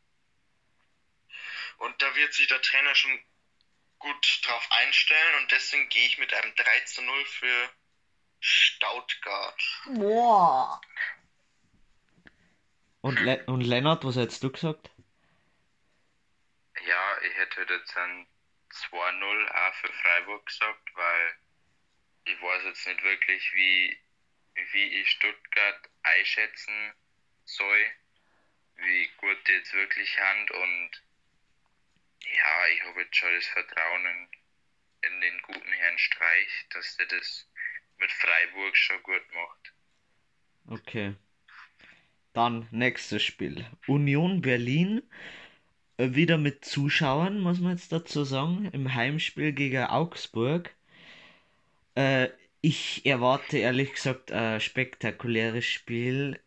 Und 1.78 2.00
da 2.02 2.14
wird 2.14 2.34
sich 2.34 2.48
der 2.48 2.62
Trainer 2.62 2.94
schon 2.94 3.20
gut 3.98 4.40
drauf 4.44 4.66
einstellen. 4.70 5.42
Und 5.42 5.50
deswegen 5.50 5.88
gehe 5.88 6.06
ich 6.06 6.18
mit 6.18 6.32
einem 6.32 6.54
3 6.54 6.80
zu 6.80 7.02
0 7.02 7.24
für 7.26 7.70
Stuttgart. 8.40 9.62
Boah. 9.86 10.80
Und, 13.06 13.20
Le 13.20 13.44
und 13.46 13.60
Lennart, 13.60 14.04
was 14.04 14.16
hättest 14.16 14.42
du 14.42 14.50
gesagt? 14.50 14.90
Ja, 16.84 17.22
ich 17.22 17.36
hätte 17.36 17.64
jetzt 17.72 17.96
ein 17.96 18.26
2-0 18.72 19.48
auch 19.48 19.74
für 19.74 19.92
Freiburg 19.92 20.44
gesagt, 20.44 20.96
weil 20.96 21.36
ich 22.24 22.42
weiß 22.42 22.64
jetzt 22.64 22.84
nicht 22.84 23.00
wirklich, 23.04 23.52
wie, 23.54 23.96
wie 24.72 25.00
ich 25.00 25.08
Stuttgart 25.08 25.88
einschätzen 26.02 26.94
soll, 27.44 27.84
wie 28.74 29.08
gut 29.18 29.38
die 29.46 29.52
jetzt 29.52 29.72
wirklich 29.72 30.18
haben 30.18 30.48
und 30.64 30.90
ja, 32.24 32.66
ich 32.74 32.82
habe 32.82 33.02
jetzt 33.02 33.14
schon 33.14 33.32
das 33.36 33.46
Vertrauen 33.46 34.04
in, 34.04 34.28
in 35.12 35.20
den 35.20 35.42
guten 35.42 35.72
Herrn 35.72 35.98
Streich, 35.98 36.66
dass 36.70 36.96
der 36.96 37.06
das 37.06 37.48
mit 37.98 38.10
Freiburg 38.10 38.76
schon 38.76 39.00
gut 39.04 39.32
macht. 39.32 39.72
Okay. 40.66 41.14
Dann 42.36 42.68
nächstes 42.70 43.22
Spiel. 43.22 43.64
Union 43.86 44.42
Berlin. 44.42 45.02
Äh, 45.96 46.14
wieder 46.14 46.36
mit 46.36 46.66
Zuschauern, 46.66 47.40
muss 47.40 47.60
man 47.60 47.72
jetzt 47.72 47.92
dazu 47.92 48.24
sagen. 48.24 48.68
Im 48.72 48.92
Heimspiel 48.92 49.54
gegen 49.54 49.84
Augsburg. 49.84 50.74
Äh, 51.94 52.28
ich 52.60 53.06
erwarte 53.06 53.56
ehrlich 53.56 53.94
gesagt 53.94 54.32
ein 54.32 54.60
spektakuläres 54.60 55.64
Spiel. 55.64 56.38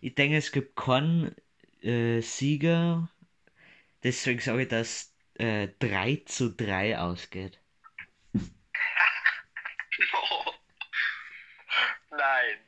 Ich 0.00 0.14
denke, 0.14 0.36
es 0.36 0.52
gibt 0.52 0.76
keinen 0.76 1.34
äh, 1.82 2.20
Sieger. 2.20 3.10
Deswegen 4.04 4.38
sage 4.38 4.62
ich, 4.62 4.68
dass 4.68 5.12
äh, 5.34 5.66
3 5.80 6.22
zu 6.24 6.50
3 6.50 7.00
ausgeht. 7.00 7.58
Oh, 10.14 10.52
Nein. 12.10 12.61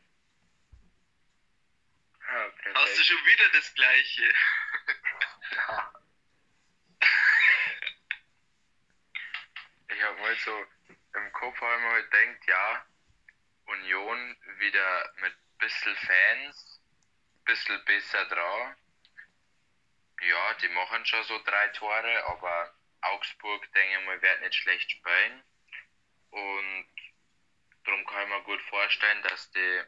Du 2.95 3.01
perfekt. 3.01 3.07
schon 3.07 3.26
wieder 3.26 3.49
das 3.51 3.74
gleiche? 3.74 4.34
Ich 9.88 10.03
habe 10.03 10.20
mal 10.20 10.36
so 10.36 10.66
im 11.14 11.32
Kopf 11.32 11.61
mir 11.61 11.68
halt 11.68 12.11
gedacht, 12.11 12.49
ja, 12.49 12.86
Union 13.66 14.36
wieder 14.59 15.12
mit 15.20 15.34
bisschen 15.59 15.97
Fans, 15.97 16.82
bisschen 17.45 17.84
besser 17.84 18.24
dran. 18.26 18.76
Ja, 20.20 20.55
die 20.55 20.68
machen 20.68 21.07
schon 21.07 21.22
so 21.24 21.40
drei 21.45 21.68
Tore, 21.68 22.24
aber 22.26 22.74
Augsburg, 23.03 23.72
denke 23.72 23.99
ich 23.99 24.07
mal, 24.07 24.20
wird 24.20 24.40
nicht 24.40 24.55
schlecht 24.55 24.90
spielen. 24.90 25.45
Und 26.30 26.88
darum 27.84 28.05
kann 28.07 28.22
ich 28.22 28.28
mir 28.28 28.42
gut 28.42 28.62
vorstellen, 28.62 29.22
dass 29.22 29.51
die 29.53 29.82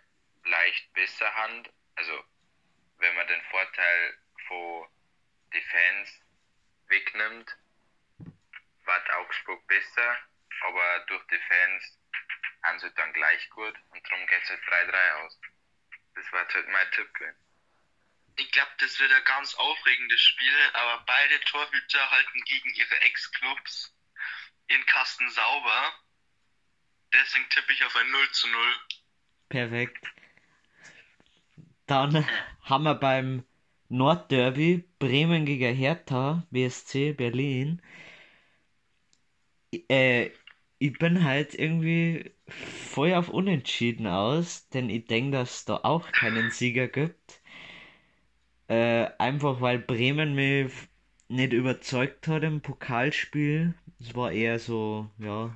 leicht 0.45 0.93
besser 0.93 1.35
haben. 1.35 1.65
Also, 1.97 2.25
wenn 2.99 3.15
man 3.15 3.27
den 3.27 3.43
Vorteil 3.51 4.19
von 4.49 4.89
die 5.53 5.63
Fans 5.63 6.21
wegnimmt, 6.89 7.57
wird 8.19 9.11
Augsburg 9.15 9.67
besser, 9.67 10.19
aber 10.63 11.01
durch 11.07 11.27
die 11.29 11.41
Fans 11.49 11.99
haben 12.63 12.79
sie 12.79 12.91
dann 12.95 13.13
gleich 13.13 13.49
gut 13.51 13.75
und 13.91 14.11
darum 14.11 14.27
geht 14.27 14.43
es 14.43 14.51
halt 14.51 14.63
3-3 14.63 15.13
aus. 15.25 15.41
Das 16.15 16.33
war 16.33 16.47
halt 16.49 16.69
mein 16.69 16.91
Tipp. 16.93 17.09
Ich 18.37 18.51
glaube, 18.51 18.71
das 18.79 18.99
wird 18.99 19.13
ein 19.13 19.25
ganz 19.25 19.55
aufregendes 19.55 20.21
Spiel, 20.21 20.71
aber 20.75 21.05
beide 21.07 21.41
Torhüter 21.41 22.11
halten 22.11 22.45
gegen 22.45 22.75
ihre 22.75 23.01
Ex-Clubs 23.01 23.95
ihren 24.69 24.87
Kasten 24.87 25.29
sauber. 25.31 25.95
Deswegen 27.13 27.49
tippe 27.51 27.73
ich 27.73 27.85
auf 27.85 27.97
ein 27.97 28.11
0 28.11 28.31
zu 28.33 28.49
0. 28.49 28.77
Perfekt. 29.49 30.07
Dann 31.87 32.25
haben 32.61 32.85
wir 32.85 32.95
beim 32.95 33.43
Nordderby 33.89 34.85
Bremen 35.01 35.45
gegen 35.47 35.75
Hertha 35.75 36.47
BSC 36.51 37.13
Berlin. 37.13 37.81
Äh, 39.89 40.31
ich 40.79 40.99
bin 40.99 41.25
halt 41.25 41.55
irgendwie 41.55 42.33
voll 42.49 43.15
auf 43.15 43.29
Unentschieden 43.29 44.07
aus, 44.07 44.69
denn 44.71 44.91
ich 44.91 45.07
denke, 45.07 45.33
dass 45.33 45.59
es 45.59 45.65
da 45.67 45.77
auch 45.85 46.13
keinen 46.13 46.51
Sieger 46.51 46.89
gibt. 46.89 47.41
Äh, 48.69 49.09
einfach 49.19 49.61
weil 49.61 49.79
Bremen 49.81 50.35
mich 50.37 50.73
nicht 51.29 51.53
überzeugt 51.53 52.29
hat 52.29 52.43
im 52.45 52.61
Pokalspiel. 52.61 53.75
Es 54.01 54.15
war 54.15 54.31
eher 54.33 54.59
so, 54.61 55.11
ja, 55.19 55.53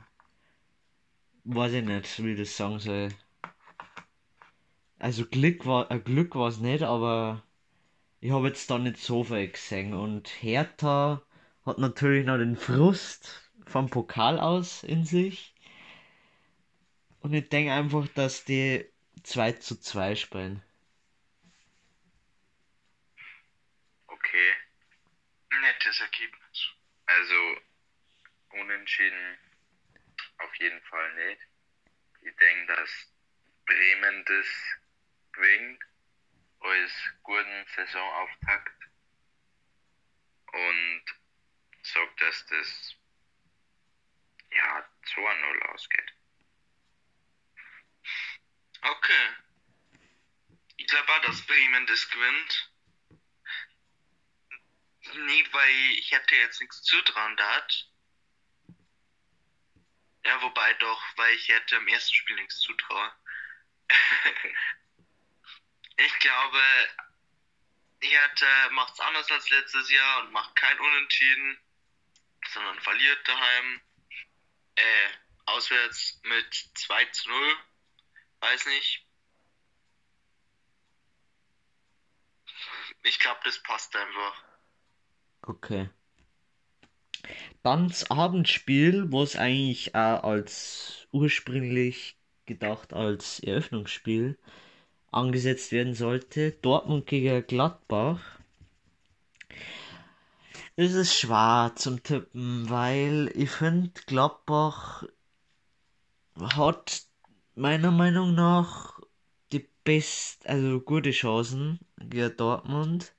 weiß 1.44 1.74
ich 1.74 1.84
nicht, 1.84 2.24
wie 2.24 2.32
ich 2.32 2.38
das 2.38 2.56
sagen 2.56 2.78
soll. 2.78 3.08
Also 5.00 5.24
Glück 5.24 5.64
war, 5.64 5.90
äh, 5.90 5.98
Glück 5.98 6.34
war 6.34 6.48
es 6.48 6.58
nicht, 6.58 6.82
aber 6.82 7.42
ich 8.20 8.32
habe 8.32 8.48
jetzt 8.48 8.70
da 8.70 8.78
nicht 8.78 8.98
so 8.98 9.24
viel 9.24 9.48
gesehen. 9.50 9.94
Und 9.94 10.28
Hertha 10.42 11.22
hat 11.64 11.78
natürlich 11.78 12.26
noch 12.26 12.36
den 12.36 12.54
Frust 12.56 13.50
vom 13.66 13.88
Pokal 13.88 14.38
aus 14.38 14.82
in 14.82 15.06
sich. 15.06 15.54
Und 17.20 17.32
ich 17.32 17.48
denke 17.48 17.72
einfach, 17.72 18.08
dass 18.08 18.44
die 18.44 18.84
2 19.22 19.52
zu 19.52 19.80
2 19.80 20.16
spielen. 20.16 20.62
Okay, 24.06 24.52
Nettes 25.62 26.00
Ergebnis. 26.00 26.68
also 27.06 27.56
unentschieden 28.50 29.38
auf 30.38 30.54
jeden 30.56 30.80
Fall 30.82 31.14
nicht. 31.14 31.40
Ich 32.22 32.36
denke, 32.36 32.74
dass 32.74 32.90
Bremen 33.64 34.24
das 34.26 34.46
gewinnt 35.32 35.82
als 36.60 36.92
guten 37.22 37.66
Saisonauftakt 37.74 38.82
und 40.52 41.02
sagt, 41.82 42.20
dass 42.20 42.46
das 42.46 42.96
ja 44.52 44.88
2-0 45.14 45.62
ausgeht. 45.72 46.12
Okay. 48.82 49.28
Ich 50.76 50.86
glaube 50.86 51.12
auch, 51.12 51.20
dass 51.22 51.46
Bremen 51.46 51.86
das 51.86 52.08
gewinnt. 52.10 52.72
Nicht, 55.26 55.52
weil 55.52 55.70
ich 55.98 56.10
hätte 56.12 56.34
jetzt 56.36 56.60
nichts 56.60 56.82
zutrauen 56.82 57.38
hat. 57.38 57.90
Ja, 60.24 60.40
wobei 60.42 60.74
doch, 60.74 61.02
weil 61.16 61.34
ich 61.34 61.48
hätte 61.48 61.76
im 61.76 61.88
ersten 61.88 62.14
Spiel 62.14 62.36
nichts 62.36 62.60
zutrauen. 62.60 63.10
ich 66.06 66.18
glaube, 66.18 66.58
Hertha 68.00 68.70
macht 68.72 68.94
es 68.94 69.00
anders 69.00 69.30
als 69.30 69.50
letztes 69.50 69.90
Jahr 69.90 70.24
und 70.24 70.32
macht 70.32 70.54
kein 70.56 70.78
Unentschieden, 70.78 71.58
sondern 72.52 72.80
verliert 72.80 73.28
daheim. 73.28 73.80
Äh, 74.76 75.08
auswärts 75.46 76.20
mit 76.24 76.70
2 76.74 77.04
zu 77.06 77.28
0. 77.28 77.56
Weiß 78.40 78.66
nicht. 78.66 79.06
Ich 83.02 83.18
glaube, 83.18 83.40
das 83.44 83.62
passt 83.62 83.94
einfach. 83.96 84.44
Okay. 85.42 85.90
Dann 87.62 87.88
das 87.88 88.10
Abendspiel, 88.10 89.12
was 89.12 89.36
eigentlich 89.36 89.94
auch 89.94 90.22
als 90.22 91.06
ursprünglich 91.10 92.16
gedacht 92.46 92.92
als 92.92 93.40
Eröffnungsspiel 93.40 94.38
angesetzt 95.10 95.72
werden 95.72 95.94
sollte. 95.94 96.52
Dortmund 96.52 97.06
gegen 97.06 97.46
Gladbach. 97.46 98.20
Es 100.76 100.94
ist 100.94 101.14
schwer 101.14 101.72
zum 101.76 102.02
Tippen, 102.02 102.70
weil 102.70 103.30
ich 103.34 103.50
finde, 103.50 103.90
Gladbach 104.06 105.04
hat 106.54 107.02
meiner 107.54 107.90
Meinung 107.90 108.34
nach 108.34 109.00
die 109.52 109.68
best, 109.84 110.48
also 110.48 110.80
gute 110.80 111.10
Chancen 111.10 111.80
gegen 111.98 112.36
Dortmund. 112.36 113.12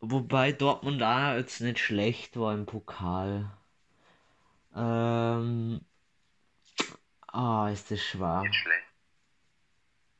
Wobei 0.00 0.52
Dortmund 0.52 1.02
auch 1.02 1.34
jetzt 1.36 1.60
nicht 1.60 1.78
schlecht 1.78 2.36
war 2.36 2.54
im 2.54 2.66
Pokal. 2.66 3.50
Ähm, 4.74 5.80
ah, 7.26 7.68
ist 7.68 7.90
das 7.90 8.00
schwer. 8.00 8.42
Nicht 8.42 8.54
schlecht. 8.54 8.87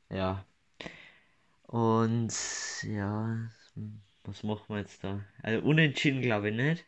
Ja. 0.09 0.45
Und 1.67 2.33
ja, 2.83 3.51
was 4.23 4.43
machen 4.43 4.65
wir 4.69 4.79
jetzt 4.79 5.03
da? 5.03 5.23
Also 5.43 5.65
unentschieden 5.65 6.21
glaube 6.21 6.49
ich 6.49 6.55
nicht. 6.55 6.85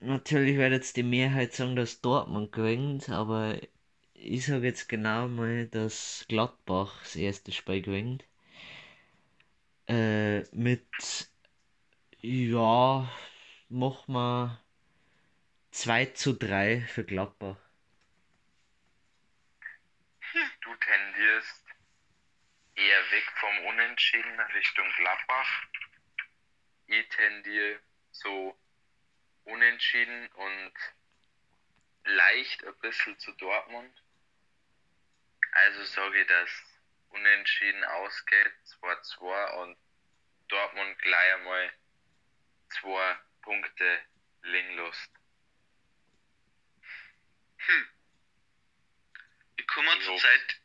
Natürlich 0.00 0.56
wird 0.56 0.72
jetzt 0.72 0.96
die 0.96 1.02
Mehrheit 1.02 1.52
sagen, 1.52 1.74
dass 1.74 2.00
Dortmund 2.00 2.52
gewinnt, 2.52 3.08
aber 3.08 3.58
ich 4.14 4.46
sage 4.46 4.66
jetzt 4.66 4.88
genau 4.88 5.28
mal, 5.28 5.66
dass 5.66 6.24
Gladbach 6.28 7.00
das 7.02 7.16
erste 7.16 7.52
Spiel 7.52 7.82
gewinnt. 7.82 8.24
Äh, 9.88 10.42
mit, 10.54 10.86
ja, 12.20 13.10
machen 13.68 14.12
wir 14.14 14.60
2 15.72 16.06
zu 16.06 16.34
3 16.34 16.82
für 16.82 17.04
Gladbach. 17.04 17.56
Du 20.60 20.70
tendierst 20.88 21.64
eher 22.74 23.10
weg 23.10 23.30
vom 23.36 23.66
Unentschieden 23.66 24.40
Richtung 24.40 24.90
Gladbach. 24.96 25.62
Ich 26.86 27.08
tendiere 27.10 27.80
so 28.10 28.58
unentschieden 29.44 30.28
und 30.28 30.72
leicht 32.04 32.64
ein 32.64 32.78
bisschen 32.78 33.18
zu 33.18 33.32
Dortmund. 33.32 34.02
Also 35.52 35.84
sage 35.84 36.22
ich, 36.22 36.26
dass 36.26 36.50
unentschieden 37.10 37.84
ausgeht, 37.84 38.52
2-2 38.80 39.62
und 39.62 39.76
Dortmund 40.48 40.98
gleich 41.00 41.34
einmal 41.34 41.72
zwei 42.70 43.16
Punkte 43.42 44.00
liegen 44.42 44.76
lässt. 44.76 45.10
Hm. 47.58 47.88
Mir 49.76 49.94
Jo. 50.00 50.16
zurzeit 50.16 50.60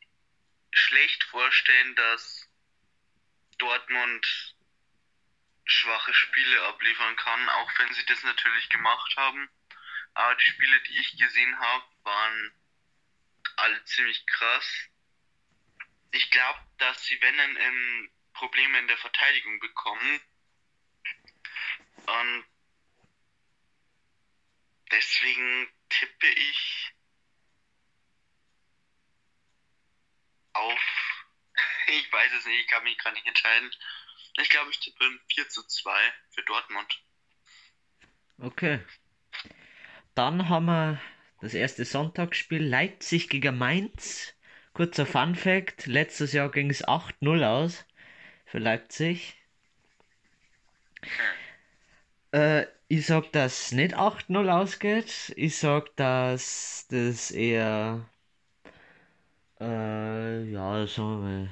schlecht 0.74 1.24
vorstellen, 1.26 1.96
dass 1.96 2.50
Dortmund 3.58 4.56
schwache 5.66 6.14
Spiele 6.14 6.62
abliefern 6.64 7.16
kann, 7.16 7.50
auch 7.50 7.72
wenn 7.80 7.94
sie 7.94 8.06
das 8.06 8.24
natürlich 8.24 8.70
gemacht 8.70 9.16
haben. 9.18 9.50
Aber 10.14 10.36
die 10.36 10.46
Spiele, 10.46 10.82
die 10.82 11.00
ich 11.00 11.18
gesehen 11.18 11.60
habe, 11.60 11.86
waren 12.04 12.52
alle 13.56 13.84
ziemlich 13.86 14.26
krass. 14.28 14.90
Ich 16.12 16.30
glaube, 16.32 16.60
dass 16.78 17.04
sie, 17.06 17.20
wenn 17.22 17.38
dann, 17.38 17.58
ähm, 17.58 18.12
Probleme 18.34 18.80
in 18.80 18.88
der 18.88 18.98
Verteidigung 18.98 19.60
bekommen. 19.60 20.22
Und 22.06 22.46
deswegen 24.92 25.72
tippe 25.90 26.28
ich 26.28 26.93
auf. 30.54 30.80
Ich 31.88 32.12
weiß 32.12 32.32
es 32.40 32.46
nicht, 32.46 32.62
ich 32.62 32.68
kann 32.68 32.84
mich 32.84 32.98
gerade 32.98 33.16
nicht 33.16 33.28
entscheiden. 33.28 33.70
Ich 34.42 34.50
glaube, 34.50 34.72
ich 34.72 34.80
tippe 34.80 35.04
ein 35.04 35.20
4 35.34 35.50
zu 35.50 35.68
2 35.68 35.92
für 36.32 36.42
Dortmund. 36.44 37.04
Okay. 38.40 38.80
Dann 40.16 40.50
haben 40.50 40.66
wir 40.66 41.02
das 41.42 41.54
erste 41.54 41.86
Sonntagsspiel 41.86 42.64
Leipzig 42.64 43.30
gegen 43.30 43.58
Mainz. 43.58 44.34
Kurzer 44.74 45.06
Fun 45.06 45.36
Fact: 45.36 45.86
Letztes 45.86 46.34
Jahr 46.34 46.50
ging 46.50 46.70
es 46.70 46.84
8-0 46.84 47.46
aus 47.46 47.86
für 48.46 48.60
Leipzig. 48.60 49.36
Äh, 52.32 52.66
ich 52.88 53.06
sag, 53.06 53.32
dass 53.32 53.72
nicht 53.72 53.96
8-0 53.96 54.50
ausgeht. 54.50 55.34
Ich 55.36 55.58
sag, 55.58 55.96
dass 55.96 56.88
das 56.90 57.32
eher. 57.32 58.10
Äh, 59.64 60.44
ja, 60.52 60.86
mal. 60.98 61.50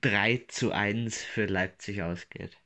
3 0.00 0.46
zu 0.48 0.72
1 0.72 1.22
für 1.24 1.44
Leipzig 1.44 2.02
ausgeht. 2.02 2.56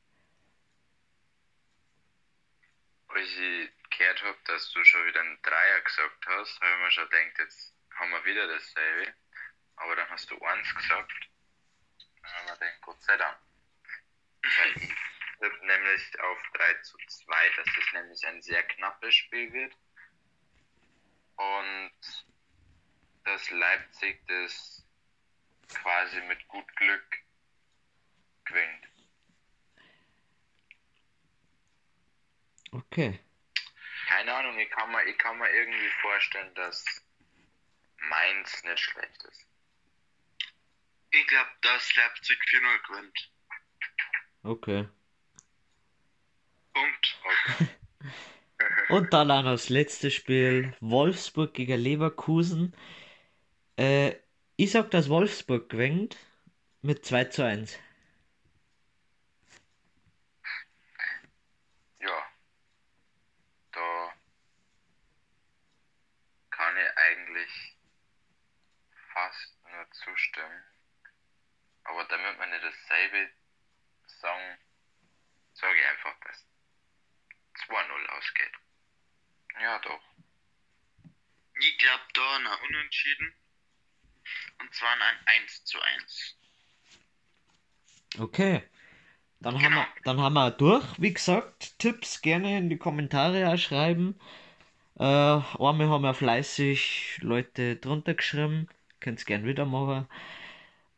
Als 3.09 3.29
ich 3.29 3.71
gehört 3.91 4.23
habe, 4.23 4.39
dass 4.45 4.71
du 4.71 4.85
schon 4.85 5.05
wieder 5.07 5.21
einen 5.21 5.43
Dreier 5.43 5.81
gesagt 5.81 6.27
hast, 6.29 6.61
habe 6.61 6.71
ich 6.75 6.79
mir 6.79 6.91
schon 6.93 7.09
gedacht, 7.09 7.39
jetzt 7.39 7.75
haben 7.97 8.11
wir 8.13 8.25
wieder 8.25 8.47
dasselbe. 8.47 9.15
Aber 9.75 9.97
dann 9.97 10.09
hast 10.09 10.31
du 10.31 10.39
eins 10.41 10.73
gesagt. 10.73 11.13
Dann 12.23 12.33
haben 12.35 12.47
wir 12.47 12.55
gedacht, 12.55 12.81
Gott 12.83 13.03
sei 13.03 13.17
Dank. 13.17 13.39
Ich 14.77 14.95
tippe 15.41 15.67
nämlich 15.67 16.21
auf 16.21 16.39
3 16.55 16.75
zu 16.83 16.97
2, 17.09 17.49
dass 17.57 17.67
es 17.67 17.93
nämlich 17.95 18.27
ein 18.29 18.41
sehr 18.43 18.63
knappes 18.63 19.15
Spiel 19.17 19.53
wird. 19.53 19.75
Und 21.35 21.93
dass 23.27 23.51
Leipzig 23.51 24.25
das 24.29 24.87
quasi 25.69 26.21
mit 26.23 26.47
gut 26.49 26.77
Glück 26.77 27.19
gewinnt. 28.45 28.89
Okay. 32.71 33.19
Keine 34.09 34.33
Ahnung, 34.33 34.59
ich 34.59 34.71
kann, 34.71 34.91
mir, 34.93 35.05
ich 35.07 35.19
kann 35.19 35.39
mir 35.39 35.51
irgendwie 35.51 35.91
vorstellen, 36.01 36.55
dass 36.55 36.85
Mainz 37.99 38.63
nicht 38.63 38.79
schlecht 38.79 39.25
ist. 39.25 39.47
Ich 41.11 41.27
glaube, 41.27 41.51
dass 41.63 41.97
Leipzig 41.97 42.39
4-0 42.49 42.87
gewinnt. 42.87 43.33
Okay. 44.45 44.89
Punkt. 46.73 47.21
Okay. 47.25 47.69
Und 48.89 49.13
dann 49.13 49.31
auch 49.33 49.43
noch 49.43 49.53
das 49.53 49.69
letzte 49.69 50.13
Spiel. 50.13 50.77
Wolfsburg 50.81 51.55
gegen 51.55 51.81
Leverkusen. 51.81 52.73
Äh, 53.77 54.17
ich 54.57 54.73
sag, 54.73 54.91
dass 54.91 55.09
Wolfsburg 55.09 55.69
gewinnt. 55.69 56.17
Mit 56.83 57.05
2 57.05 57.25
zu 57.25 57.45
1. 57.45 57.79
ja, 61.99 62.27
da 63.73 64.15
kann 66.51 66.77
ich 66.77 66.97
eigentlich 66.97 67.77
fast 69.13 69.57
nur 69.65 69.91
zustimmen. 69.91 70.63
Aber 71.85 72.05
damit 72.05 72.39
wir 72.39 72.47
nicht 72.47 72.65
dasselbe 72.65 73.31
sagen, 74.07 74.59
sage 75.55 75.79
ich 75.81 75.87
einfach, 75.87 76.21
dass 76.21 76.47
2-0 77.69 78.07
ausgeht. 78.17 78.53
Ja, 79.61 79.79
doch. 79.81 80.03
Ich 81.59 81.79
glaube 81.79 82.05
da 82.13 82.37
ein 82.37 82.47
Unentschieden. 82.47 83.35
Und 84.61 84.75
zwar 84.75 84.91
ein 84.93 85.43
1 85.43 85.65
zu 85.65 85.79
1. 85.81 86.37
Okay. 88.19 88.63
Dann 89.41 89.57
haben, 89.63 89.63
Genau. 89.63 89.77
wir, 89.77 89.89
dann 90.05 90.21
haben 90.21 90.35
wir 90.35 90.51
durch. 90.51 90.85
Wie 90.99 91.13
gesagt, 91.15 91.79
Tipps 91.79 92.23
gerne 92.23 92.59
in 92.59 92.71
die 92.71 92.79
Kommentare 92.79 93.57
schreiben. 93.59 94.19
Äh, 94.99 95.03
einmal 95.05 95.89
haben 95.89 96.03
wir 96.05 96.15
fleißig 96.15 97.19
Leute 97.23 97.77
drunter 97.77 98.15
geschrieben. 98.15 98.69
Könnt 99.01 99.21
ihr 99.21 99.27
gerne 99.27 99.47
wieder 99.47 99.67
machen. 99.67 100.09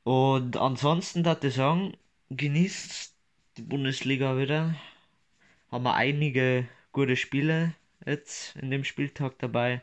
Und 0.05 0.57
ansonsten 0.57 1.24
würde 1.24 1.49
ich 1.49 1.55
sagen, 1.55 1.97
genießt 2.31 3.14
die 3.59 3.62
Bundesliga 3.62 4.39
wieder. 4.39 4.74
Haben 5.70 5.85
wir 5.85 5.95
einige 5.95 6.68
gute 6.93 7.16
Spiele 7.16 7.74
jetzt 8.07 8.57
in 8.57 8.70
dem 8.70 8.85
Spieltag 8.85 9.39
dabei. 9.39 9.83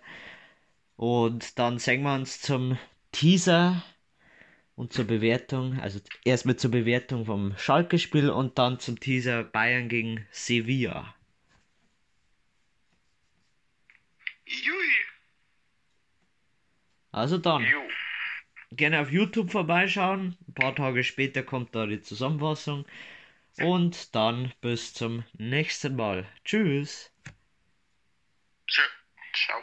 Und 0.98 1.60
dann 1.60 1.80
sehen 1.80 2.04
wir 2.04 2.16
uns 2.16 2.42
zum 2.42 2.78
Teaser 3.16 3.82
und 4.76 4.92
zur 4.92 5.06
Bewertung, 5.06 5.80
also 5.80 6.02
erstmal 6.26 6.58
zur 6.58 6.72
Bewertung 6.72 7.26
vom 7.26 7.58
Schalke-Spiel 7.58 8.30
und 8.30 8.60
dann 8.60 8.78
zum 8.78 9.00
Teaser 9.00 9.46
Bayern 9.46 9.88
gegen 9.88 10.28
Sevilla. 10.32 11.16
Jui. 14.46 14.92
Also 17.14 17.38
dann, 17.38 17.64
Jo. 17.64 17.80
gerne 18.72 19.00
auf 19.00 19.10
YouTube 19.10 19.50
vorbeischauen. 19.50 20.38
Ein 20.50 20.54
paar 20.54 20.76
Tage 20.76 21.06
später 21.06 21.42
kommt 21.42 21.74
da 21.74 21.86
die 21.86 22.02
Zusammenfassung. 22.02 22.86
Und 23.62 24.14
dann 24.14 24.52
bis 24.60 24.94
zum 24.94 25.24
nächsten 25.38 25.96
Mal. 25.96 26.28
Tschüss. 26.44 27.14
Tschö. 28.68 28.82
Ciao. 29.34 29.62